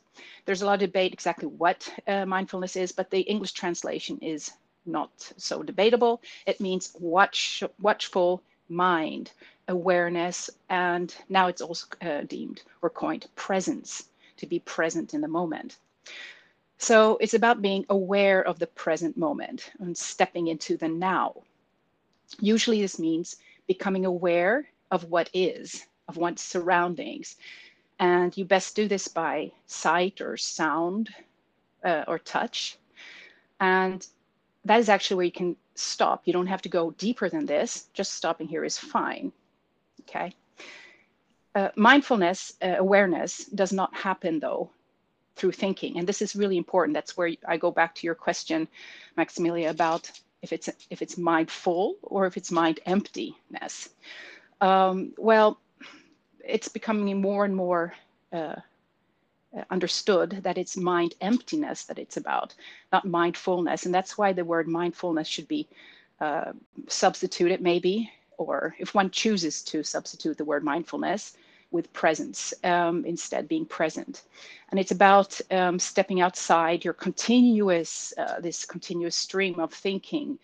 there's 0.45 0.63
a 0.63 0.65
lot 0.65 0.75
of 0.75 0.79
debate 0.79 1.13
exactly 1.13 1.47
what 1.47 1.87
uh, 2.07 2.25
mindfulness 2.25 2.75
is, 2.75 2.91
but 2.91 3.11
the 3.11 3.21
English 3.21 3.51
translation 3.51 4.17
is 4.21 4.51
not 4.87 5.11
so 5.37 5.61
debatable. 5.61 6.21
It 6.47 6.59
means 6.59 6.95
watch, 6.99 7.63
watchful 7.79 8.41
mind, 8.69 9.31
awareness, 9.67 10.49
and 10.69 11.15
now 11.29 11.47
it's 11.47 11.61
also 11.61 11.85
uh, 12.01 12.21
deemed 12.21 12.63
or 12.81 12.89
coined 12.89 13.27
presence, 13.35 14.05
to 14.37 14.47
be 14.47 14.59
present 14.59 15.13
in 15.13 15.21
the 15.21 15.27
moment. 15.27 15.77
So 16.79 17.17
it's 17.21 17.33
about 17.33 17.61
being 17.61 17.85
aware 17.89 18.41
of 18.47 18.59
the 18.59 18.67
present 18.67 19.17
moment 19.17 19.71
and 19.79 19.95
stepping 19.97 20.47
into 20.47 20.77
the 20.77 20.87
now. 20.87 21.43
Usually 22.39 22.81
this 22.81 22.99
means 22.99 23.37
becoming 23.67 24.05
aware 24.05 24.67
of 24.91 25.05
what 25.05 25.29
is, 25.33 25.85
of 26.07 26.17
one's 26.17 26.41
surroundings. 26.41 27.35
And 27.99 28.35
you 28.37 28.45
best 28.45 28.75
do 28.75 28.87
this 28.87 29.07
by 29.07 29.51
sight 29.65 30.21
or 30.21 30.37
sound 30.37 31.09
uh, 31.83 32.03
or 32.07 32.19
touch. 32.19 32.77
And 33.59 34.05
that 34.65 34.79
is 34.79 34.89
actually 34.89 35.17
where 35.17 35.25
you 35.25 35.31
can 35.31 35.55
stop. 35.75 36.23
You 36.25 36.33
don't 36.33 36.47
have 36.47 36.61
to 36.63 36.69
go 36.69 36.91
deeper 36.91 37.29
than 37.29 37.45
this. 37.45 37.87
Just 37.93 38.13
stopping 38.13 38.47
here 38.47 38.63
is 38.63 38.77
fine. 38.77 39.31
Okay. 40.01 40.33
Uh, 41.55 41.69
mindfulness 41.75 42.53
uh, 42.61 42.75
awareness 42.77 43.45
does 43.45 43.73
not 43.73 43.95
happen 43.95 44.39
though 44.39 44.69
through 45.35 45.51
thinking, 45.51 45.97
and 45.97 46.07
this 46.07 46.21
is 46.21 46.35
really 46.35 46.57
important. 46.57 46.93
That's 46.93 47.17
where 47.17 47.31
I 47.47 47.57
go 47.57 47.71
back 47.71 47.95
to 47.95 48.05
your 48.05 48.15
question, 48.15 48.67
Maximilia, 49.17 49.69
about 49.69 50.11
if 50.41 50.53
it's 50.53 50.69
if 50.89 51.01
it's 51.01 51.17
mindful 51.17 51.95
or 52.03 52.27
if 52.27 52.37
it's 52.37 52.51
mind 52.51 52.79
emptiness. 52.85 53.89
Um, 54.61 55.13
well, 55.17 55.59
it's 56.45 56.67
becoming 56.67 57.21
more 57.21 57.45
and 57.45 57.55
more 57.55 57.93
uh, 58.33 58.55
understood 59.69 60.39
that 60.43 60.57
it's 60.57 60.77
mind 60.77 61.15
emptiness 61.21 61.83
that 61.85 61.99
it's 61.99 62.17
about, 62.17 62.55
not 62.91 63.05
mindfulness. 63.05 63.85
And 63.85 63.93
that's 63.93 64.17
why 64.17 64.33
the 64.33 64.45
word 64.45 64.67
mindfulness 64.67 65.27
should 65.27 65.47
be 65.47 65.67
uh, 66.19 66.51
substituted, 66.87 67.61
maybe, 67.61 68.11
or 68.37 68.75
if 68.79 68.93
one 68.95 69.09
chooses 69.09 69.61
to 69.63 69.83
substitute 69.83 70.37
the 70.37 70.45
word 70.45 70.63
mindfulness 70.63 71.37
with 71.71 71.91
presence 71.93 72.53
um, 72.63 73.03
instead 73.05 73.47
being 73.47 73.65
present 73.65 74.23
and 74.69 74.79
it's 74.79 74.91
about 74.91 75.39
um, 75.51 75.77
stepping 75.77 76.21
outside 76.21 76.83
your 76.83 76.93
continuous 76.93 78.13
uh, 78.17 78.39
this 78.39 78.65
continuous 78.65 79.15
stream 79.15 79.59
of 79.59 79.73
thinking 79.73 80.39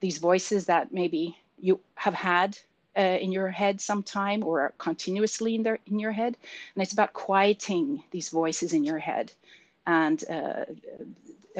these 0.00 0.18
voices 0.18 0.66
that 0.66 0.92
maybe 0.92 1.36
you 1.58 1.80
have 1.96 2.14
had 2.14 2.56
uh, 2.96 3.00
in 3.00 3.32
your 3.32 3.48
head 3.48 3.80
sometime 3.80 4.42
or 4.42 4.72
continuously 4.78 5.54
in, 5.54 5.62
there, 5.62 5.78
in 5.86 5.98
your 5.98 6.12
head. 6.12 6.36
And 6.74 6.82
it's 6.82 6.92
about 6.92 7.12
quieting 7.12 8.02
these 8.10 8.28
voices 8.28 8.72
in 8.72 8.84
your 8.84 8.98
head. 8.98 9.32
And 9.86 10.22
uh, 10.28 10.64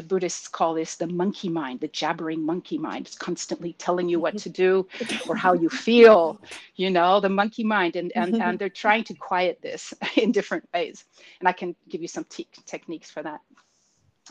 Buddhists 0.07 0.49
call 0.49 0.75
this 0.75 0.97
the 0.97 1.07
monkey 1.07 1.49
mind, 1.49 1.81
the 1.81 1.89
jabbering 1.89 2.43
monkey 2.43 2.79
mind. 2.79 3.07
It's 3.07 3.17
constantly 3.17 3.73
telling 3.75 4.09
you 4.09 4.21
what 4.21 4.39
to 4.39 4.49
do 4.49 4.87
or 5.29 5.37
how 5.37 5.53
you 5.53 5.69
feel, 5.69 6.41
you 6.77 6.91
know, 6.91 7.21
the 7.21 7.29
monkey 7.29 7.65
mind. 7.65 7.97
And, 7.97 8.13
and, 8.15 8.35
and 8.37 8.59
they're 8.59 8.69
trying 8.69 9.05
to 9.05 9.15
quiet 9.15 9.61
this 9.63 9.93
in 10.17 10.33
different 10.33 10.69
ways. 10.73 11.05
And 11.41 11.49
I 11.49 11.53
can 11.53 11.75
give 11.89 12.03
you 12.03 12.09
some 12.09 12.25
te 12.25 12.47
techniques 12.67 13.11
for 13.11 13.23
that. 13.23 13.41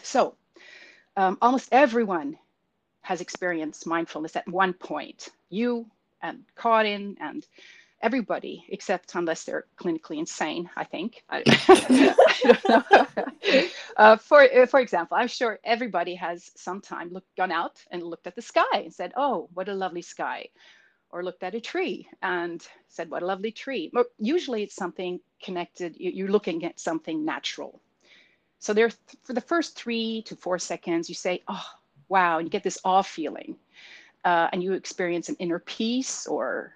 So 0.01 0.35
um, 1.17 1.37
almost 1.41 1.69
everyone 1.71 2.37
has 3.01 3.21
experienced 3.21 3.87
mindfulness 3.87 4.35
at 4.35 4.47
one 4.47 4.73
point. 4.73 5.29
You 5.49 5.87
and 6.21 6.43
Karin 6.55 7.17
and 7.19 7.45
everybody, 8.01 8.65
except 8.69 9.15
unless 9.15 9.43
they're 9.43 9.65
clinically 9.77 10.19
insane, 10.19 10.69
I 10.75 10.83
think. 10.83 11.23
I, 11.29 11.43
I 11.67 11.75
don't 12.43 12.69
know. 12.69 13.67
uh, 13.97 14.17
for, 14.17 14.41
uh, 14.41 14.65
for 14.65 14.79
example, 14.79 15.17
I'm 15.17 15.27
sure 15.27 15.59
everybody 15.63 16.15
has 16.15 16.51
sometime 16.55 17.09
looked, 17.11 17.35
gone 17.35 17.51
out 17.51 17.83
and 17.91 18.03
looked 18.03 18.27
at 18.27 18.35
the 18.35 18.41
sky 18.41 18.63
and 18.73 18.93
said, 18.93 19.13
oh, 19.17 19.49
what 19.53 19.69
a 19.69 19.73
lovely 19.73 20.01
sky. 20.01 20.47
Or 21.11 21.23
looked 21.23 21.43
at 21.43 21.55
a 21.55 21.61
tree 21.61 22.07
and 22.21 22.65
said, 22.87 23.09
what 23.09 23.23
a 23.23 23.25
lovely 23.25 23.51
tree. 23.51 23.89
But 23.91 24.07
usually 24.19 24.63
it's 24.63 24.75
something 24.75 25.19
connected, 25.43 25.95
you're 25.97 26.29
looking 26.29 26.65
at 26.65 26.79
something 26.79 27.25
natural. 27.25 27.81
So 28.59 28.73
there, 28.73 28.91
for 29.23 29.33
the 29.33 29.41
first 29.41 29.75
three 29.77 30.23
to 30.27 30.35
four 30.35 30.59
seconds, 30.59 31.09
you 31.09 31.15
say, 31.15 31.41
oh, 31.47 31.65
wow, 32.09 32.37
and 32.37 32.45
you 32.47 32.51
get 32.51 32.63
this 32.63 32.79
awe 32.83 33.01
feeling 33.01 33.55
uh, 34.25 34.49
and 34.51 34.63
you 34.63 34.73
experience 34.73 35.29
an 35.29 35.35
inner 35.39 35.59
peace 35.59 36.27
or 36.27 36.73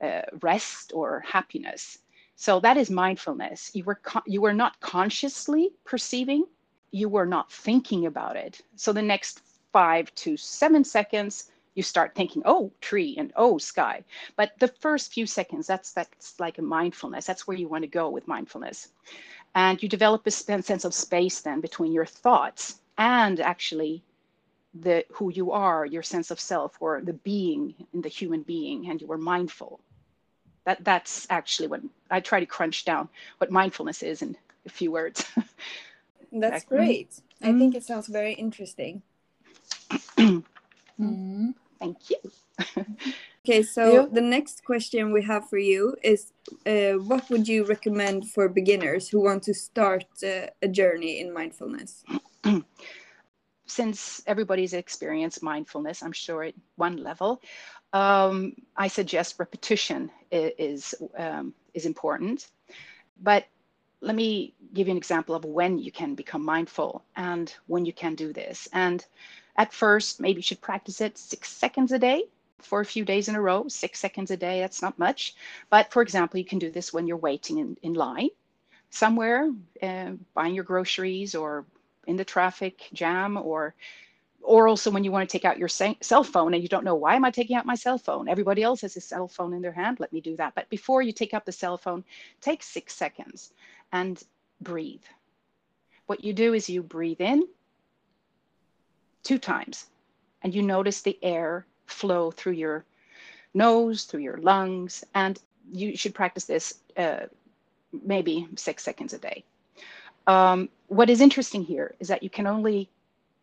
uh, 0.00 0.22
rest 0.40 0.92
or 0.94 1.20
happiness. 1.20 1.98
So 2.36 2.60
that 2.60 2.76
is 2.76 2.88
mindfulness. 2.90 3.70
You 3.74 3.84
were 3.84 4.00
you 4.26 4.40
were 4.40 4.54
not 4.54 4.78
consciously 4.80 5.70
perceiving, 5.84 6.44
you 6.92 7.08
were 7.08 7.26
not 7.26 7.50
thinking 7.50 8.06
about 8.06 8.36
it. 8.36 8.60
So 8.76 8.92
the 8.92 9.02
next 9.02 9.42
five 9.72 10.14
to 10.16 10.36
seven 10.36 10.84
seconds, 10.84 11.50
you 11.74 11.82
start 11.82 12.14
thinking, 12.14 12.42
oh, 12.44 12.72
tree 12.80 13.16
and 13.18 13.32
oh, 13.36 13.58
sky. 13.58 14.04
But 14.36 14.52
the 14.58 14.68
first 14.68 15.12
few 15.12 15.26
seconds, 15.26 15.66
that's 15.66 15.92
that's 15.92 16.38
like 16.38 16.58
a 16.58 16.62
mindfulness. 16.62 17.26
That's 17.26 17.46
where 17.46 17.56
you 17.56 17.68
want 17.68 17.82
to 17.82 17.88
go 17.88 18.08
with 18.08 18.28
mindfulness. 18.28 18.88
And 19.54 19.82
you 19.82 19.88
develop 19.88 20.26
a 20.26 20.30
sense 20.30 20.84
of 20.84 20.94
space 20.94 21.40
then 21.40 21.60
between 21.60 21.92
your 21.92 22.06
thoughts 22.06 22.80
and 22.98 23.40
actually 23.40 24.02
the 24.80 25.04
who 25.10 25.30
you 25.32 25.52
are, 25.52 25.86
your 25.86 26.02
sense 26.02 26.30
of 26.30 26.40
self, 26.40 26.76
or 26.80 27.00
the 27.00 27.12
being 27.12 27.74
in 27.92 28.00
the 28.00 28.08
human 28.08 28.42
being, 28.42 28.88
and 28.88 29.00
you 29.00 29.10
are 29.12 29.18
mindful. 29.18 29.80
That 30.64 30.84
that's 30.84 31.26
actually 31.30 31.68
what 31.68 31.80
I 32.10 32.20
try 32.20 32.40
to 32.40 32.46
crunch 32.46 32.84
down 32.84 33.08
what 33.38 33.50
mindfulness 33.50 34.02
is 34.02 34.22
in 34.22 34.36
a 34.66 34.68
few 34.68 34.92
words. 34.92 35.24
that's 36.32 36.64
great. 36.64 37.10
Mm-hmm. 37.10 37.48
I 37.48 37.58
think 37.58 37.74
it 37.74 37.84
sounds 37.84 38.08
very 38.08 38.34
interesting. 38.34 39.02
mm. 40.18 41.54
Thank 41.78 42.10
you. 42.10 42.18
Okay, 43.44 43.62
so 43.62 43.84
Yeah. 43.92 44.06
the 44.12 44.20
next 44.20 44.62
question 44.64 45.10
we 45.10 45.22
have 45.22 45.48
for 45.48 45.56
you 45.56 45.96
is 46.02 46.32
uh, 46.66 46.94
what 47.10 47.30
would 47.30 47.48
you 47.48 47.64
recommend 47.64 48.28
for 48.28 48.46
beginners 48.46 49.08
who 49.08 49.20
want 49.22 49.42
to 49.44 49.54
start 49.54 50.04
uh, 50.22 50.48
a 50.60 50.68
journey 50.68 51.20
in 51.20 51.32
mindfulness? 51.32 52.04
Since 53.68 54.22
everybody's 54.26 54.72
experienced 54.72 55.42
mindfulness, 55.42 56.02
I'm 56.02 56.12
sure 56.12 56.42
at 56.42 56.54
one 56.76 56.96
level, 56.96 57.40
um, 57.92 58.54
I 58.76 58.88
suggest 58.88 59.38
repetition 59.38 60.10
is 60.30 60.94
um, 61.16 61.54
is 61.74 61.86
important. 61.86 62.48
But 63.22 63.46
let 64.00 64.14
me 64.14 64.54
give 64.74 64.86
you 64.86 64.92
an 64.92 64.96
example 64.96 65.34
of 65.34 65.44
when 65.44 65.78
you 65.78 65.92
can 65.92 66.14
become 66.14 66.44
mindful 66.44 67.04
and 67.16 67.54
when 67.66 67.84
you 67.84 67.92
can 67.92 68.14
do 68.14 68.32
this. 68.32 68.68
And 68.72 69.04
at 69.56 69.72
first, 69.72 70.20
maybe 70.20 70.38
you 70.38 70.42
should 70.42 70.60
practice 70.60 71.00
it 71.00 71.18
six 71.18 71.50
seconds 71.50 71.92
a 71.92 71.98
day 71.98 72.24
for 72.60 72.80
a 72.80 72.86
few 72.86 73.04
days 73.04 73.28
in 73.28 73.34
a 73.34 73.40
row. 73.40 73.68
Six 73.68 73.98
seconds 73.98 74.30
a 74.30 74.36
day, 74.36 74.60
that's 74.60 74.82
not 74.82 74.98
much. 74.98 75.34
But 75.68 75.92
for 75.92 76.02
example, 76.02 76.38
you 76.38 76.44
can 76.44 76.58
do 76.58 76.70
this 76.70 76.92
when 76.92 77.06
you're 77.06 77.16
waiting 77.16 77.58
in, 77.58 77.76
in 77.82 77.94
line 77.94 78.30
somewhere, 78.90 79.52
uh, 79.82 80.12
buying 80.34 80.54
your 80.54 80.64
groceries 80.64 81.34
or 81.34 81.66
in 82.08 82.16
the 82.16 82.24
traffic 82.24 82.88
jam 82.92 83.36
or 83.36 83.74
or 84.40 84.66
also 84.66 84.90
when 84.90 85.04
you 85.04 85.12
want 85.12 85.28
to 85.28 85.32
take 85.32 85.44
out 85.44 85.58
your 85.58 85.68
cell 85.68 86.24
phone 86.24 86.54
and 86.54 86.62
you 86.62 86.68
don't 86.68 86.84
know 86.84 86.94
why 86.94 87.14
am 87.14 87.24
i 87.24 87.30
taking 87.30 87.56
out 87.56 87.66
my 87.66 87.74
cell 87.74 87.98
phone? 87.98 88.28
Everybody 88.28 88.62
else 88.62 88.80
has 88.80 88.96
a 88.96 89.00
cell 89.00 89.28
phone 89.28 89.52
in 89.52 89.62
their 89.62 89.72
hand 89.72 90.00
let 90.00 90.12
me 90.12 90.20
do 90.20 90.36
that. 90.36 90.54
But 90.54 90.68
before 90.70 91.02
you 91.02 91.12
take 91.12 91.34
out 91.34 91.44
the 91.44 91.52
cell 91.52 91.76
phone 91.76 92.02
take 92.40 92.62
six 92.62 92.94
seconds 92.94 93.52
and 93.92 94.22
breathe. 94.60 95.04
What 96.06 96.24
you 96.24 96.32
do 96.32 96.54
is 96.54 96.70
you 96.70 96.82
breathe 96.82 97.20
in 97.20 97.46
two 99.22 99.38
times 99.38 99.86
and 100.42 100.54
you 100.54 100.62
notice 100.62 101.02
the 101.02 101.18
air 101.22 101.66
flow 101.86 102.30
through 102.30 102.52
your 102.52 102.84
nose 103.54 104.04
through 104.04 104.20
your 104.20 104.38
lungs 104.38 105.04
and 105.14 105.38
you 105.70 105.96
should 105.96 106.14
practice 106.14 106.44
this 106.44 106.80
uh, 106.96 107.26
maybe 107.92 108.48
six 108.56 108.82
seconds 108.82 109.12
a 109.12 109.18
day 109.18 109.44
um, 110.28 110.68
what 110.86 111.10
is 111.10 111.20
interesting 111.20 111.62
here 111.62 111.94
is 111.98 112.08
that 112.08 112.22
you 112.22 112.30
can 112.30 112.46
only 112.46 112.88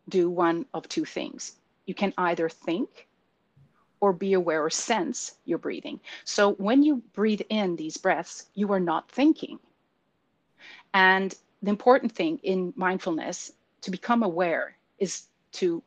do 0.07 0.29
one 0.29 0.65
of 0.73 0.87
two 0.87 1.03
things. 1.03 1.53
You 1.87 1.95
can 1.95 2.13
either 2.17 2.47
think 2.47 3.07
or 3.99 4.13
be 4.13 4.33
aware 4.33 4.63
or 4.63 4.69
sense 4.69 5.33
your 5.45 5.57
breathing. 5.57 5.99
So 6.25 6.53
when 6.53 6.83
you 6.83 7.01
breathe 7.13 7.41
in 7.49 7.75
these 7.75 7.97
breaths, 7.97 8.45
you 8.53 8.71
are 8.71 8.79
not 8.79 9.09
thinking. 9.09 9.59
And 10.93 11.33
the 11.63 11.71
important 11.71 12.11
thing 12.11 12.39
in 12.43 12.71
mindfulness 12.75 13.51
to 13.81 13.91
become 13.91 14.21
aware 14.21 14.77
is 14.99 15.23
to 15.53 15.81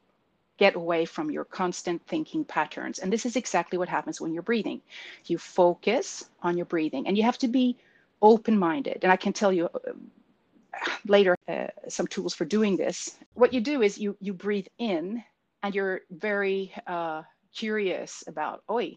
get 0.56 0.74
away 0.74 1.04
from 1.04 1.30
your 1.30 1.44
constant 1.44 2.04
thinking 2.08 2.44
patterns. 2.44 2.98
And 2.98 3.12
this 3.12 3.24
is 3.24 3.36
exactly 3.36 3.78
what 3.78 3.88
happens 3.88 4.20
when 4.20 4.32
you're 4.34 4.42
breathing. 4.42 4.80
You 5.26 5.38
focus 5.38 6.28
on 6.42 6.56
your 6.56 6.66
breathing 6.66 7.06
and 7.06 7.16
you 7.16 7.22
have 7.22 7.38
to 7.38 7.48
be 7.48 7.76
open 8.20 8.58
minded. 8.58 8.98
And 9.02 9.12
I 9.12 9.16
can 9.16 9.32
tell 9.32 9.52
you 9.52 9.68
later 11.06 11.36
uh, 11.48 11.66
some 11.88 12.06
tools 12.06 12.34
for 12.34 12.44
doing 12.44 12.76
this. 12.76 13.18
What 13.34 13.52
you 13.52 13.60
do 13.60 13.82
is 13.82 13.98
you 13.98 14.16
you 14.20 14.32
breathe 14.32 14.68
in 14.78 15.22
and 15.62 15.74
you're 15.74 16.02
very 16.10 16.72
uh, 16.86 17.22
curious 17.54 18.24
about, 18.26 18.62
oi, 18.70 18.96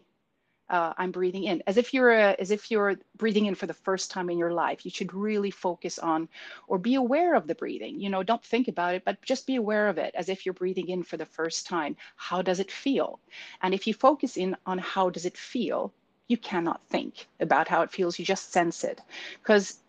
uh, 0.70 0.92
I'm 0.96 1.10
breathing 1.10 1.44
in, 1.44 1.62
as 1.66 1.76
if 1.76 1.92
you're 1.92 2.12
uh, 2.12 2.34
as 2.38 2.50
if 2.50 2.70
you're 2.70 2.96
breathing 3.16 3.46
in 3.46 3.54
for 3.54 3.66
the 3.66 3.74
first 3.74 4.10
time 4.10 4.30
in 4.30 4.38
your 4.38 4.52
life. 4.52 4.84
You 4.84 4.90
should 4.90 5.12
really 5.12 5.50
focus 5.50 5.98
on 5.98 6.28
or 6.68 6.78
be 6.78 6.94
aware 6.94 7.34
of 7.34 7.46
the 7.46 7.54
breathing. 7.54 8.00
You 8.00 8.08
know, 8.10 8.22
don't 8.22 8.44
think 8.44 8.68
about 8.68 8.94
it, 8.94 9.04
but 9.04 9.20
just 9.22 9.46
be 9.46 9.56
aware 9.56 9.88
of 9.88 9.98
it 9.98 10.14
as 10.14 10.28
if 10.28 10.46
you're 10.46 10.54
breathing 10.54 10.88
in 10.88 11.02
for 11.02 11.18
the 11.18 11.26
first 11.26 11.66
time. 11.66 11.96
How 12.16 12.40
does 12.42 12.60
it 12.60 12.70
feel? 12.70 13.18
And 13.60 13.74
if 13.74 13.86
you 13.86 13.92
focus 13.92 14.36
in 14.36 14.56
on 14.64 14.78
how 14.78 15.10
does 15.10 15.26
it 15.26 15.36
feel, 15.36 15.92
you 16.28 16.38
cannot 16.38 16.80
think 16.88 17.26
about 17.40 17.68
how 17.68 17.82
it 17.82 17.90
feels. 17.90 18.18
You 18.18 18.24
just 18.24 18.52
sense 18.52 18.84
it, 18.84 19.00
because 19.42 19.81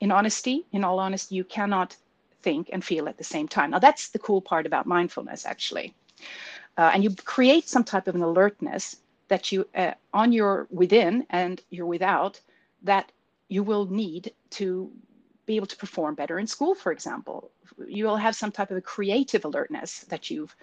in 0.00 0.10
honesty, 0.10 0.66
in 0.72 0.84
all 0.84 0.98
honesty, 0.98 1.34
you 1.34 1.44
cannot 1.44 1.96
think 2.42 2.70
and 2.72 2.84
feel 2.84 3.08
at 3.08 3.18
the 3.18 3.24
same 3.24 3.48
time. 3.48 3.70
Now, 3.70 3.78
that's 3.78 4.08
the 4.08 4.18
cool 4.18 4.40
part 4.40 4.66
about 4.66 4.86
mindfulness, 4.86 5.46
actually. 5.46 5.94
Uh, 6.78 6.90
and 6.94 7.02
you 7.02 7.10
create 7.24 7.68
some 7.68 7.84
type 7.84 8.06
of 8.06 8.14
an 8.14 8.22
alertness 8.22 8.96
that 9.28 9.50
you, 9.50 9.66
uh, 9.74 9.92
on 10.12 10.32
your 10.32 10.66
within 10.70 11.26
and 11.30 11.62
your 11.70 11.86
without, 11.86 12.40
that 12.82 13.10
you 13.48 13.62
will 13.62 13.86
need 13.86 14.32
to 14.50 14.90
be 15.46 15.56
able 15.56 15.66
to 15.66 15.76
perform 15.76 16.14
better 16.14 16.38
in 16.38 16.46
school, 16.46 16.74
for 16.74 16.92
example. 16.92 17.50
You 17.86 18.04
will 18.04 18.16
have 18.16 18.34
some 18.36 18.52
type 18.52 18.70
of 18.70 18.76
a 18.76 18.80
creative 18.80 19.44
alertness 19.44 20.00
that 20.08 20.30
you've 20.30 20.54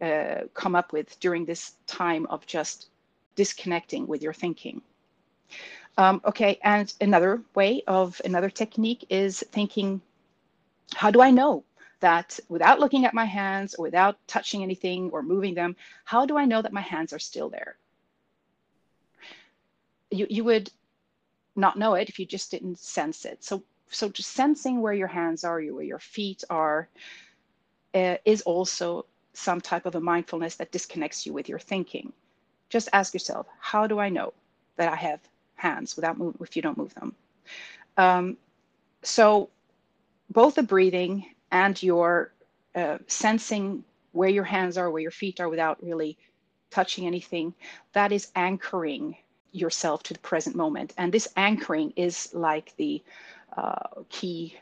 uh, 0.00 0.42
come 0.54 0.74
up 0.74 0.92
with 0.92 1.18
during 1.20 1.44
this 1.44 1.72
time 1.86 2.26
of 2.26 2.46
just 2.46 2.90
disconnecting 3.34 4.06
with 4.06 4.22
your 4.22 4.32
thinking. 4.32 4.82
Um, 5.98 6.20
okay, 6.24 6.60
and 6.62 6.94
another 7.00 7.42
way 7.56 7.82
of 7.88 8.22
another 8.24 8.50
technique 8.50 9.04
is 9.10 9.44
thinking, 9.50 10.00
how 10.94 11.10
do 11.10 11.20
I 11.20 11.32
know 11.32 11.64
that 11.98 12.38
without 12.48 12.78
looking 12.78 13.04
at 13.04 13.14
my 13.14 13.24
hands 13.24 13.74
or 13.74 13.82
without 13.82 14.16
touching 14.28 14.62
anything 14.62 15.10
or 15.10 15.24
moving 15.24 15.54
them, 15.54 15.74
how 16.04 16.24
do 16.24 16.38
I 16.38 16.44
know 16.44 16.62
that 16.62 16.72
my 16.72 16.80
hands 16.80 17.12
are 17.12 17.18
still 17.18 17.48
there? 17.48 17.76
You, 20.12 20.28
you 20.30 20.44
would 20.44 20.70
not 21.56 21.76
know 21.76 21.94
it 21.94 22.08
if 22.08 22.20
you 22.20 22.26
just 22.26 22.52
didn't 22.52 22.78
sense 22.78 23.24
it. 23.24 23.42
So, 23.42 23.64
so 23.90 24.08
just 24.08 24.30
sensing 24.30 24.80
where 24.80 24.94
your 24.94 25.08
hands 25.08 25.42
are, 25.42 25.60
where 25.60 25.82
your 25.82 25.98
feet 25.98 26.44
are, 26.48 26.88
uh, 27.92 28.18
is 28.24 28.42
also 28.42 29.04
some 29.32 29.60
type 29.60 29.84
of 29.84 29.96
a 29.96 30.00
mindfulness 30.00 30.54
that 30.56 30.70
disconnects 30.70 31.26
you 31.26 31.32
with 31.32 31.48
your 31.48 31.58
thinking. 31.58 32.12
Just 32.68 32.88
ask 32.92 33.12
yourself, 33.14 33.48
how 33.58 33.88
do 33.88 33.98
I 33.98 34.08
know 34.08 34.32
that 34.76 34.92
I 34.92 34.94
have 34.94 35.18
hands 35.58 35.96
without 35.96 36.18
move 36.18 36.36
if 36.40 36.56
you 36.56 36.62
don't 36.62 36.78
move 36.78 36.94
them. 36.94 37.14
Um, 37.96 38.36
so 39.02 39.50
both 40.30 40.54
the 40.54 40.62
breathing 40.62 41.26
and 41.50 41.80
your 41.82 42.32
uh, 42.74 42.98
sensing 43.06 43.84
where 44.12 44.28
your 44.28 44.44
hands 44.44 44.78
are, 44.78 44.90
where 44.90 45.02
your 45.02 45.10
feet 45.10 45.40
are 45.40 45.48
without 45.48 45.82
really 45.82 46.16
touching 46.70 47.06
anything, 47.06 47.54
that 47.92 48.12
is 48.12 48.30
anchoring 48.36 49.16
yourself 49.52 50.02
to 50.04 50.12
the 50.12 50.20
present 50.20 50.54
moment. 50.54 50.94
And 50.98 51.12
this 51.12 51.28
anchoring 51.36 51.92
is 51.96 52.32
like 52.34 52.74
the 52.76 53.02
uh, 53.56 54.02
key 54.08 54.56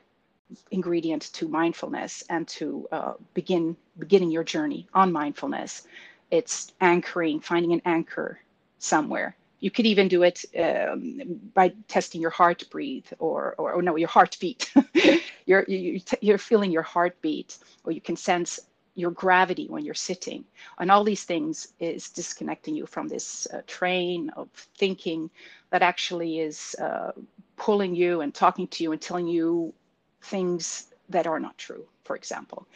ingredient 0.70 1.22
to 1.34 1.48
mindfulness 1.48 2.22
and 2.30 2.46
to 2.48 2.88
uh, 2.92 3.14
begin 3.34 3.76
beginning 3.98 4.30
your 4.30 4.44
journey 4.44 4.86
on 4.94 5.12
mindfulness. 5.12 5.86
It's 6.30 6.72
anchoring, 6.80 7.40
finding 7.40 7.72
an 7.72 7.82
anchor 7.84 8.38
somewhere 8.78 9.36
you 9.60 9.70
could 9.70 9.86
even 9.86 10.08
do 10.08 10.22
it 10.22 10.44
um, 10.58 11.20
by 11.54 11.72
testing 11.88 12.20
your 12.20 12.30
heart 12.30 12.64
breathe 12.70 13.06
or, 13.18 13.54
or, 13.58 13.72
or 13.72 13.82
no 13.82 13.96
your 13.96 14.08
heartbeat. 14.08 14.72
You're 15.46 15.64
you, 15.68 16.00
you're 16.20 16.38
feeling 16.38 16.72
your 16.72 16.82
heartbeat 16.82 17.58
or 17.84 17.92
you 17.92 18.00
can 18.00 18.16
sense 18.16 18.58
your 18.96 19.12
gravity 19.12 19.68
when 19.68 19.84
you're 19.84 19.94
sitting. 19.94 20.44
And 20.80 20.90
all 20.90 21.04
these 21.04 21.22
things 21.22 21.68
is 21.78 22.08
disconnecting 22.10 22.74
you 22.74 22.84
from 22.84 23.06
this 23.06 23.46
uh, 23.54 23.60
train 23.68 24.30
of 24.30 24.48
thinking 24.76 25.30
that 25.70 25.82
actually 25.82 26.40
is 26.40 26.74
uh, 26.80 27.12
pulling 27.56 27.94
you 27.94 28.22
and 28.22 28.34
talking 28.34 28.66
to 28.66 28.82
you 28.82 28.90
and 28.90 29.00
telling 29.00 29.28
you 29.28 29.72
things 30.20 30.88
that 31.10 31.28
are 31.28 31.38
not 31.38 31.56
true 31.58 31.86
for 32.06 32.16
example. 32.16 32.66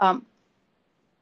Um, 0.00 0.26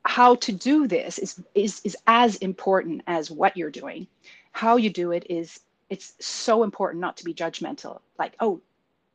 how 0.05 0.35
to 0.35 0.53
do 0.53 0.89
this 0.89 1.19
is, 1.19 1.41
is 1.55 1.81
is 1.85 1.97
as 2.09 2.37
important 2.37 3.03
as 3.07 3.31
what 3.31 3.57
you're 3.57 3.71
doing 3.71 4.09
how 4.53 4.77
you 4.77 4.91
do 4.91 5.13
it 5.13 5.27
is 5.29 5.61
it's 5.91 6.15
so 6.21 6.63
important 6.63 7.01
not 7.01 7.17
to 7.19 7.25
be 7.25 7.35
judgmental. 7.35 8.01
Like 8.19 8.35
oh 8.41 8.61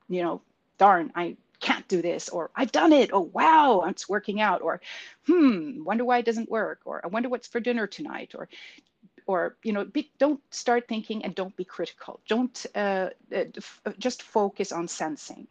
you 0.10 0.22
know 0.24 0.42
darn 0.78 1.12
i 1.16 1.36
can't 1.60 1.88
do 1.88 2.02
this 2.02 2.30
or 2.30 2.52
i've 2.56 2.72
done 2.72 2.94
it 2.94 3.10
oh 3.12 3.30
wow 3.34 3.84
it's 3.88 4.08
working 4.08 4.40
out 4.40 4.62
or 4.62 4.80
hmm 5.26 5.84
wonder 5.84 6.06
why 6.06 6.20
it 6.20 6.26
doesn't 6.26 6.50
work 6.52 6.80
or 6.86 7.02
i 7.04 7.08
wonder 7.08 7.30
what's 7.30 7.48
for 7.48 7.60
dinner 7.60 7.88
tonight 7.88 8.32
or 8.36 8.48
or 9.26 9.58
you 9.64 9.74
know 9.74 9.84
be, 9.86 10.10
don't 10.20 10.40
start 10.54 10.88
thinking 10.88 11.24
and 11.26 11.36
don't 11.36 11.56
be 11.58 11.66
critical. 11.66 12.20
Don't 12.28 12.66
uh, 12.76 13.10
uh, 13.36 13.44
just 14.00 14.24
focus 14.24 14.72
on 14.72 14.88
sensing 14.88 15.46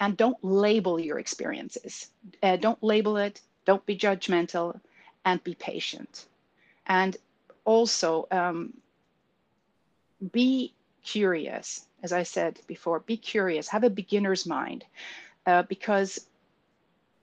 and 0.00 0.16
don't 0.16 0.42
label 0.42 0.98
your 0.98 1.18
experiences. 1.18 2.10
Uh, 2.42 2.56
don't 2.56 2.82
label 2.82 3.16
it 3.18 3.42
don't 3.66 3.84
be 3.84 3.96
judgmental 3.96 4.80
and 5.26 5.44
be 5.44 5.54
patient. 5.54 6.24
And 6.86 7.18
also 7.66 8.26
um, 8.30 8.72
be 10.32 10.74
curious 11.04 11.86
as 12.02 12.12
i 12.12 12.22
said 12.22 12.58
before 12.66 13.00
be 13.00 13.16
curious 13.16 13.68
have 13.68 13.84
a 13.84 13.90
beginner's 13.90 14.46
mind 14.46 14.84
uh, 15.46 15.62
because 15.62 16.26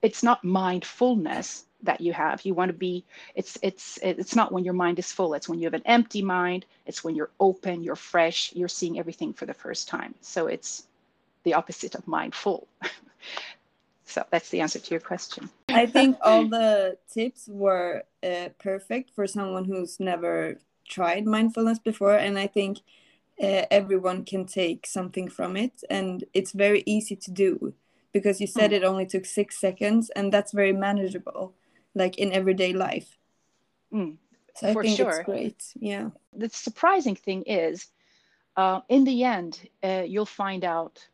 it's 0.02 0.24
not 0.24 0.44
mindfulness 0.44 1.66
that 1.82 2.02
you 2.02 2.14
have. 2.14 2.46
You 2.46 2.54
want 2.54 2.70
to 2.70 2.78
be 2.78 3.04
it's 3.34 3.58
it's 3.62 3.98
it's 4.02 4.36
not 4.36 4.52
when 4.52 4.64
your 4.64 4.74
mind 4.74 5.00
is 5.00 5.12
full 5.12 5.34
it's 5.34 5.50
when 5.50 5.60
you 5.60 5.66
have 5.66 5.74
an 5.74 5.82
empty 5.86 6.22
mind 6.22 6.66
it's 6.86 7.04
when 7.04 7.16
you're 7.16 7.32
open 7.40 7.82
you're 7.82 7.96
fresh 7.96 8.54
you're 8.54 8.68
seeing 8.68 9.00
everything 9.00 9.34
for 9.34 9.46
the 9.46 9.54
first 9.54 9.88
time. 9.88 10.14
So 10.22 10.48
it's 10.48 10.88
the 11.44 11.54
opposite 11.54 11.96
of 11.96 12.08
mindful. 12.08 12.68
So 14.08 14.24
that's 14.30 14.50
the 14.50 14.62
answer 14.62 14.78
to 14.78 14.92
your 14.92 15.00
question. 15.00 15.50
I 15.70 15.88
think 15.88 16.16
all 16.22 16.48
the 16.48 16.96
tips 17.12 17.48
were 17.48 18.04
uh, 18.24 18.50
perfect 18.60 19.10
for 19.16 19.26
someone 19.26 19.66
who's 19.66 20.00
never 20.00 20.60
tried 20.88 21.26
mindfulness 21.26 21.80
before, 21.80 22.16
and 22.16 22.38
I 22.40 22.48
think 22.48 22.80
uh, 23.42 23.66
everyone 23.72 24.26
can 24.26 24.46
take 24.46 24.88
something 24.88 25.30
from 25.30 25.58
it, 25.58 25.84
and 25.90 26.24
it's 26.34 26.52
very 26.54 26.84
easy 26.86 27.16
to 27.18 27.32
do 27.32 27.74
because 28.14 28.42
you 28.42 28.48
said 28.48 28.72
Mm. 28.72 28.74
it 28.74 28.84
only 28.84 29.06
took 29.06 29.26
six 29.26 29.60
seconds, 29.60 30.10
and 30.12 30.32
that's 30.34 30.54
very 30.54 30.74
manageable, 30.74 31.56
like 31.96 32.18
in 32.18 32.32
everyday 32.32 32.74
life. 32.74 33.18
Mm. 33.94 34.18
So 34.56 34.68
I 34.70 34.74
For 34.74 34.84
think 34.84 34.98
sure. 34.98 35.10
it's 35.10 35.20
great. 35.20 35.64
Yeah. 35.80 36.12
the 36.34 36.50
surprising 36.50 37.16
thing 37.16 37.44
is, 37.44 37.88
uh, 38.58 38.82
in 38.90 39.04
the 39.06 39.24
end, 39.24 39.70
uh, 39.84 40.04
you'll 40.08 40.26
find 40.26 40.64
out 40.66 41.08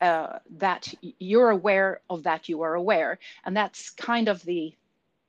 uh, 0.00 0.38
that 0.58 0.92
you're 1.18 1.50
aware 1.50 2.00
of 2.10 2.24
that 2.24 2.48
you 2.48 2.62
are 2.62 2.74
aware, 2.74 3.18
and 3.44 3.56
that's 3.56 3.90
kind 3.90 4.28
of 4.28 4.42
the 4.44 4.74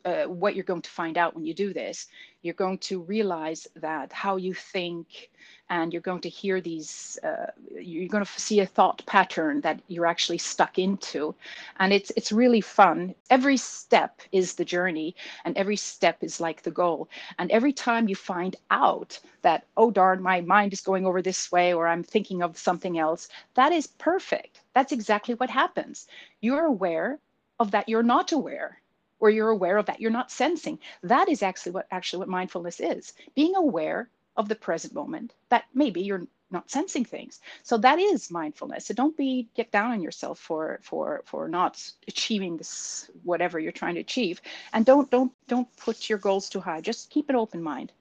uh, 0.06 0.26
what 0.26 0.56
you're 0.56 0.66
going 0.66 0.82
to 0.82 0.90
find 0.90 1.18
out 1.18 1.36
when 1.36 1.46
you 1.46 1.54
do 1.54 1.74
this. 1.74 2.08
You're 2.44 2.54
going 2.54 2.78
to 2.80 3.00
realize 3.02 3.68
that 3.78 4.14
how 4.14 4.36
you 4.36 4.54
think, 4.54 5.32
and 5.70 5.94
you're 5.94 6.02
going 6.02 6.22
to 6.22 6.30
hear 6.30 6.62
these. 6.62 7.18
Uh, 7.24 7.48
you're 7.72 8.10
going 8.10 8.26
to 8.26 8.40
see 8.40 8.60
a 8.60 8.66
thought 8.66 9.04
pattern 9.06 9.62
that 9.62 9.82
you're 9.88 10.06
actually 10.06 10.38
stuck 10.38 10.78
into, 10.78 11.34
and 11.80 11.94
it's 11.94 12.12
it's 12.18 12.32
really 12.32 12.62
fun. 12.62 13.16
Every 13.30 13.58
step 13.58 14.22
is 14.32 14.54
the 14.54 14.66
journey, 14.66 15.16
and 15.46 15.58
every 15.58 15.78
step 15.78 16.18
is 16.22 16.42
like 16.42 16.62
the 16.62 16.72
goal. 16.72 17.08
And 17.40 17.50
every 17.50 17.74
time 17.74 18.10
you 18.10 18.16
find 18.16 18.56
out 18.72 19.20
that, 19.42 19.66
oh 19.78 19.90
darn, 19.90 20.22
my 20.22 20.42
mind 20.42 20.74
is 20.74 20.82
going 20.82 21.06
over 21.06 21.22
this 21.22 21.52
way, 21.52 21.74
or 21.74 21.88
I'm 21.88 22.04
thinking 22.04 22.44
of 22.44 22.58
something 22.58 23.00
else, 23.00 23.30
that 23.56 23.72
is 23.72 23.88
perfect. 23.88 24.62
That's 24.74 24.92
exactly 24.92 25.36
what 25.36 25.50
happens. 25.50 26.08
You're 26.42 26.66
aware 26.66 27.20
of 27.60 27.72
that 27.72 27.88
you're 27.88 28.04
not 28.04 28.32
aware, 28.34 28.82
or 29.24 29.30
you're 29.30 29.52
aware 29.52 29.78
of 29.78 29.86
that 29.86 30.02
you're 30.02 30.12
not 30.12 30.30
sensing. 30.30 30.78
That 31.02 31.30
is 31.30 31.42
actually 31.42 31.72
what 31.72 31.88
actually 31.92 32.20
what 32.20 32.28
mindfulness 32.28 32.82
is. 32.82 33.14
Being 33.36 33.56
aware 33.56 34.10
of 34.36 34.50
the 34.50 34.56
present 34.56 34.94
moment 34.94 35.34
that 35.48 35.64
maybe 35.74 36.02
you're 36.02 36.28
not 36.52 36.70
sensing 36.70 37.06
things. 37.06 37.40
So 37.64 37.78
that 37.78 38.00
is 38.00 38.30
mindfulness. 38.30 38.88
So 38.88 38.94
don't 38.94 39.16
be 39.16 39.48
get 39.56 39.72
down 39.72 39.92
on 39.92 40.02
yourself 40.02 40.40
for 40.40 40.82
for 40.84 41.22
for 41.24 41.48
not 41.48 41.82
achieving 42.06 42.58
this 42.58 43.10
whatever 43.24 43.60
you're 43.60 43.72
trying 43.72 43.96
to 43.96 44.02
achieve 44.02 44.42
and 44.74 44.86
don't 44.86 45.10
don't 45.10 45.32
don't 45.48 45.70
put 45.78 46.10
your 46.10 46.20
goals 46.20 46.50
too 46.50 46.60
high 46.60 46.82
just 46.82 47.10
keep 47.10 47.30
an 47.30 47.38
open 47.38 47.64
mind 47.64 47.94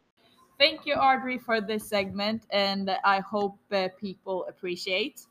Thank 0.58 0.86
you, 0.86 0.94
Audrey, 0.94 1.38
for 1.38 1.60
this 1.60 1.88
segment, 1.88 2.42
and 2.50 2.88
I 3.04 3.18
hope 3.18 3.58
uh, 3.72 3.88
people 3.98 4.46
appreciate 4.48 5.26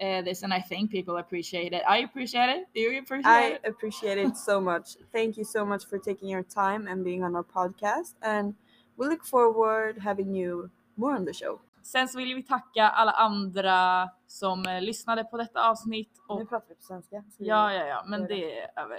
uh, 0.00 0.22
this, 0.22 0.42
and 0.42 0.52
I 0.52 0.60
think 0.60 0.90
people 0.90 1.16
appreciate 1.16 1.72
it. 1.72 1.82
I 1.88 1.98
appreciate 1.98 2.50
it. 2.50 2.66
Do 2.74 2.80
you 2.80 2.98
appreciate 3.00 3.26
I 3.26 3.46
it? 3.46 3.68
appreciate 3.68 4.18
it 4.18 4.36
so 4.36 4.60
much. 4.60 4.96
Thank 5.12 5.38
you 5.38 5.44
so 5.44 5.64
much 5.64 5.86
for 5.86 5.98
taking 5.98 6.28
your 6.28 6.42
time 6.42 6.88
and 6.88 7.04
being 7.04 7.24
on 7.24 7.34
our 7.36 7.44
podcast. 7.44 8.14
And 8.22 8.54
we 8.96 9.06
look 9.08 9.24
forward 9.24 9.98
having 9.98 10.34
you 10.34 10.70
more 10.96 11.16
on 11.16 11.24
the 11.24 11.32
show. 11.32 11.60
Sen 11.82 12.08
så 12.08 12.18
vill 12.18 12.34
vi 12.34 12.42
tacka 12.42 12.88
alla 12.88 13.12
andra 13.12 14.08
som 14.26 14.66
eh, 14.66 14.80
lyssnade 14.82 15.24
på 15.24 15.36
detta 15.36 15.70
avsnitt. 15.70 16.10
Och, 16.28 16.38
Nu 16.38 16.46
pratar 16.46 16.68
vi 16.68 16.74
på 16.74 16.82
svenska. 16.82 17.24
Ja, 17.38 17.72
ja, 17.72 17.86
ja, 17.86 18.04
men 18.06 18.26
det 18.26 18.60
är 18.60 18.70
över. 18.82 18.98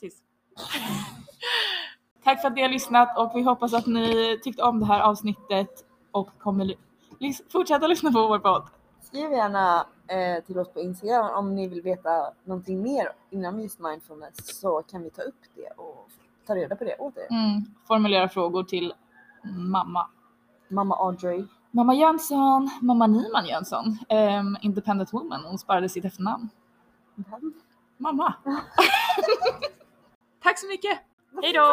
Tills. 0.00 0.22
Tack 2.24 2.40
för 2.40 2.48
att 2.48 2.54
ni 2.54 2.62
har 2.62 2.68
lyssnat 2.68 3.18
och 3.18 3.32
vi 3.34 3.42
hoppas 3.42 3.74
att 3.74 3.86
ni 3.86 4.38
tyckte 4.42 4.62
om 4.62 4.80
det 4.80 4.86
här 4.86 5.00
avsnittet 5.00 5.84
och 6.12 6.38
kommer 6.38 6.74
fortsätta 7.52 7.86
lyssna 7.86 8.12
på 8.12 8.26
vår 8.28 8.38
podd. 8.38 8.68
Skriv 9.00 9.32
gärna 9.32 9.86
eh, 10.10 10.44
till 10.44 10.58
oss 10.58 10.68
på 10.68 10.80
Instagram 10.80 11.30
om 11.34 11.54
ni 11.54 11.68
vill 11.68 11.82
veta 11.82 12.32
någonting 12.44 12.82
mer 12.82 13.12
inom 13.30 13.60
just 13.60 13.78
mindfulness 13.78 14.60
så 14.60 14.82
kan 14.82 15.02
vi 15.02 15.10
ta 15.10 15.22
upp 15.22 15.40
det 15.54 15.70
och 15.76 16.08
ta 16.46 16.54
reda 16.54 16.76
på 16.76 16.84
det 16.84 16.96
åt 16.98 17.16
er. 17.16 17.26
Mm, 17.30 17.64
formulera 17.88 18.28
frågor 18.28 18.64
till 18.64 18.94
mamma. 19.44 20.06
Mamma 20.68 20.94
Audrey. 20.96 21.44
Mamma 21.70 21.94
Jönsson, 21.94 22.70
mamma 22.80 23.06
Niman 23.06 23.46
Jönsson, 23.46 23.98
ehm, 24.08 24.56
independent 24.60 25.12
woman, 25.12 25.44
hon 25.44 25.58
sparade 25.58 25.88
sitt 25.88 26.04
efternamn. 26.04 26.48
Mamma. 27.96 28.34
Tack 30.42 30.58
så 30.58 30.66
mycket. 30.66 30.98
Hej 31.42 31.52
då! 31.52 31.66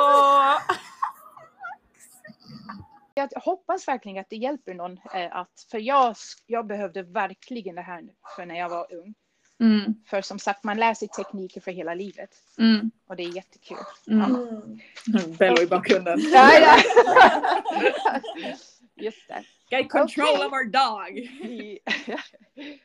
Jag 3.18 3.30
hoppas 3.42 3.88
verkligen 3.88 4.18
att 4.18 4.30
det 4.30 4.36
hjälper 4.36 4.74
någon 4.74 5.00
eh, 5.14 5.36
att 5.36 5.66
för 5.72 5.80
jag, 5.80 6.16
jag 6.46 6.68
behövde 6.68 7.04
verkligen 7.04 7.76
det 7.76 7.82
här 7.82 8.02
nu 8.02 8.14
för 8.36 8.46
när 8.46 8.56
jag 8.56 8.70
var 8.70 8.94
ung 8.94 9.14
Mm, 9.60 9.96
för 10.10 10.22
som 10.22 10.40
sagt 10.40 10.64
man 10.64 10.78
lär 10.78 10.94
sig 10.94 11.08
tekniker 11.08 11.62
för 11.62 11.72
hela 11.72 11.94
livet 11.94 12.30
mm, 12.58 12.92
och 13.08 13.16
det 13.16 13.24
är 13.24 13.36
jättekul 13.36 13.78
mm. 14.08 14.80
Bello 15.38 15.62
i 15.62 15.68
bakgrunden. 15.68 16.20
ja, 16.20 16.60
ja. 16.60 16.78
just 18.96 19.28
det 19.28 19.44
Get 19.70 19.90
control 19.90 20.28
Okej. 20.28 20.46
of 20.46 20.54
our 20.54 20.66
dog. 20.66 21.30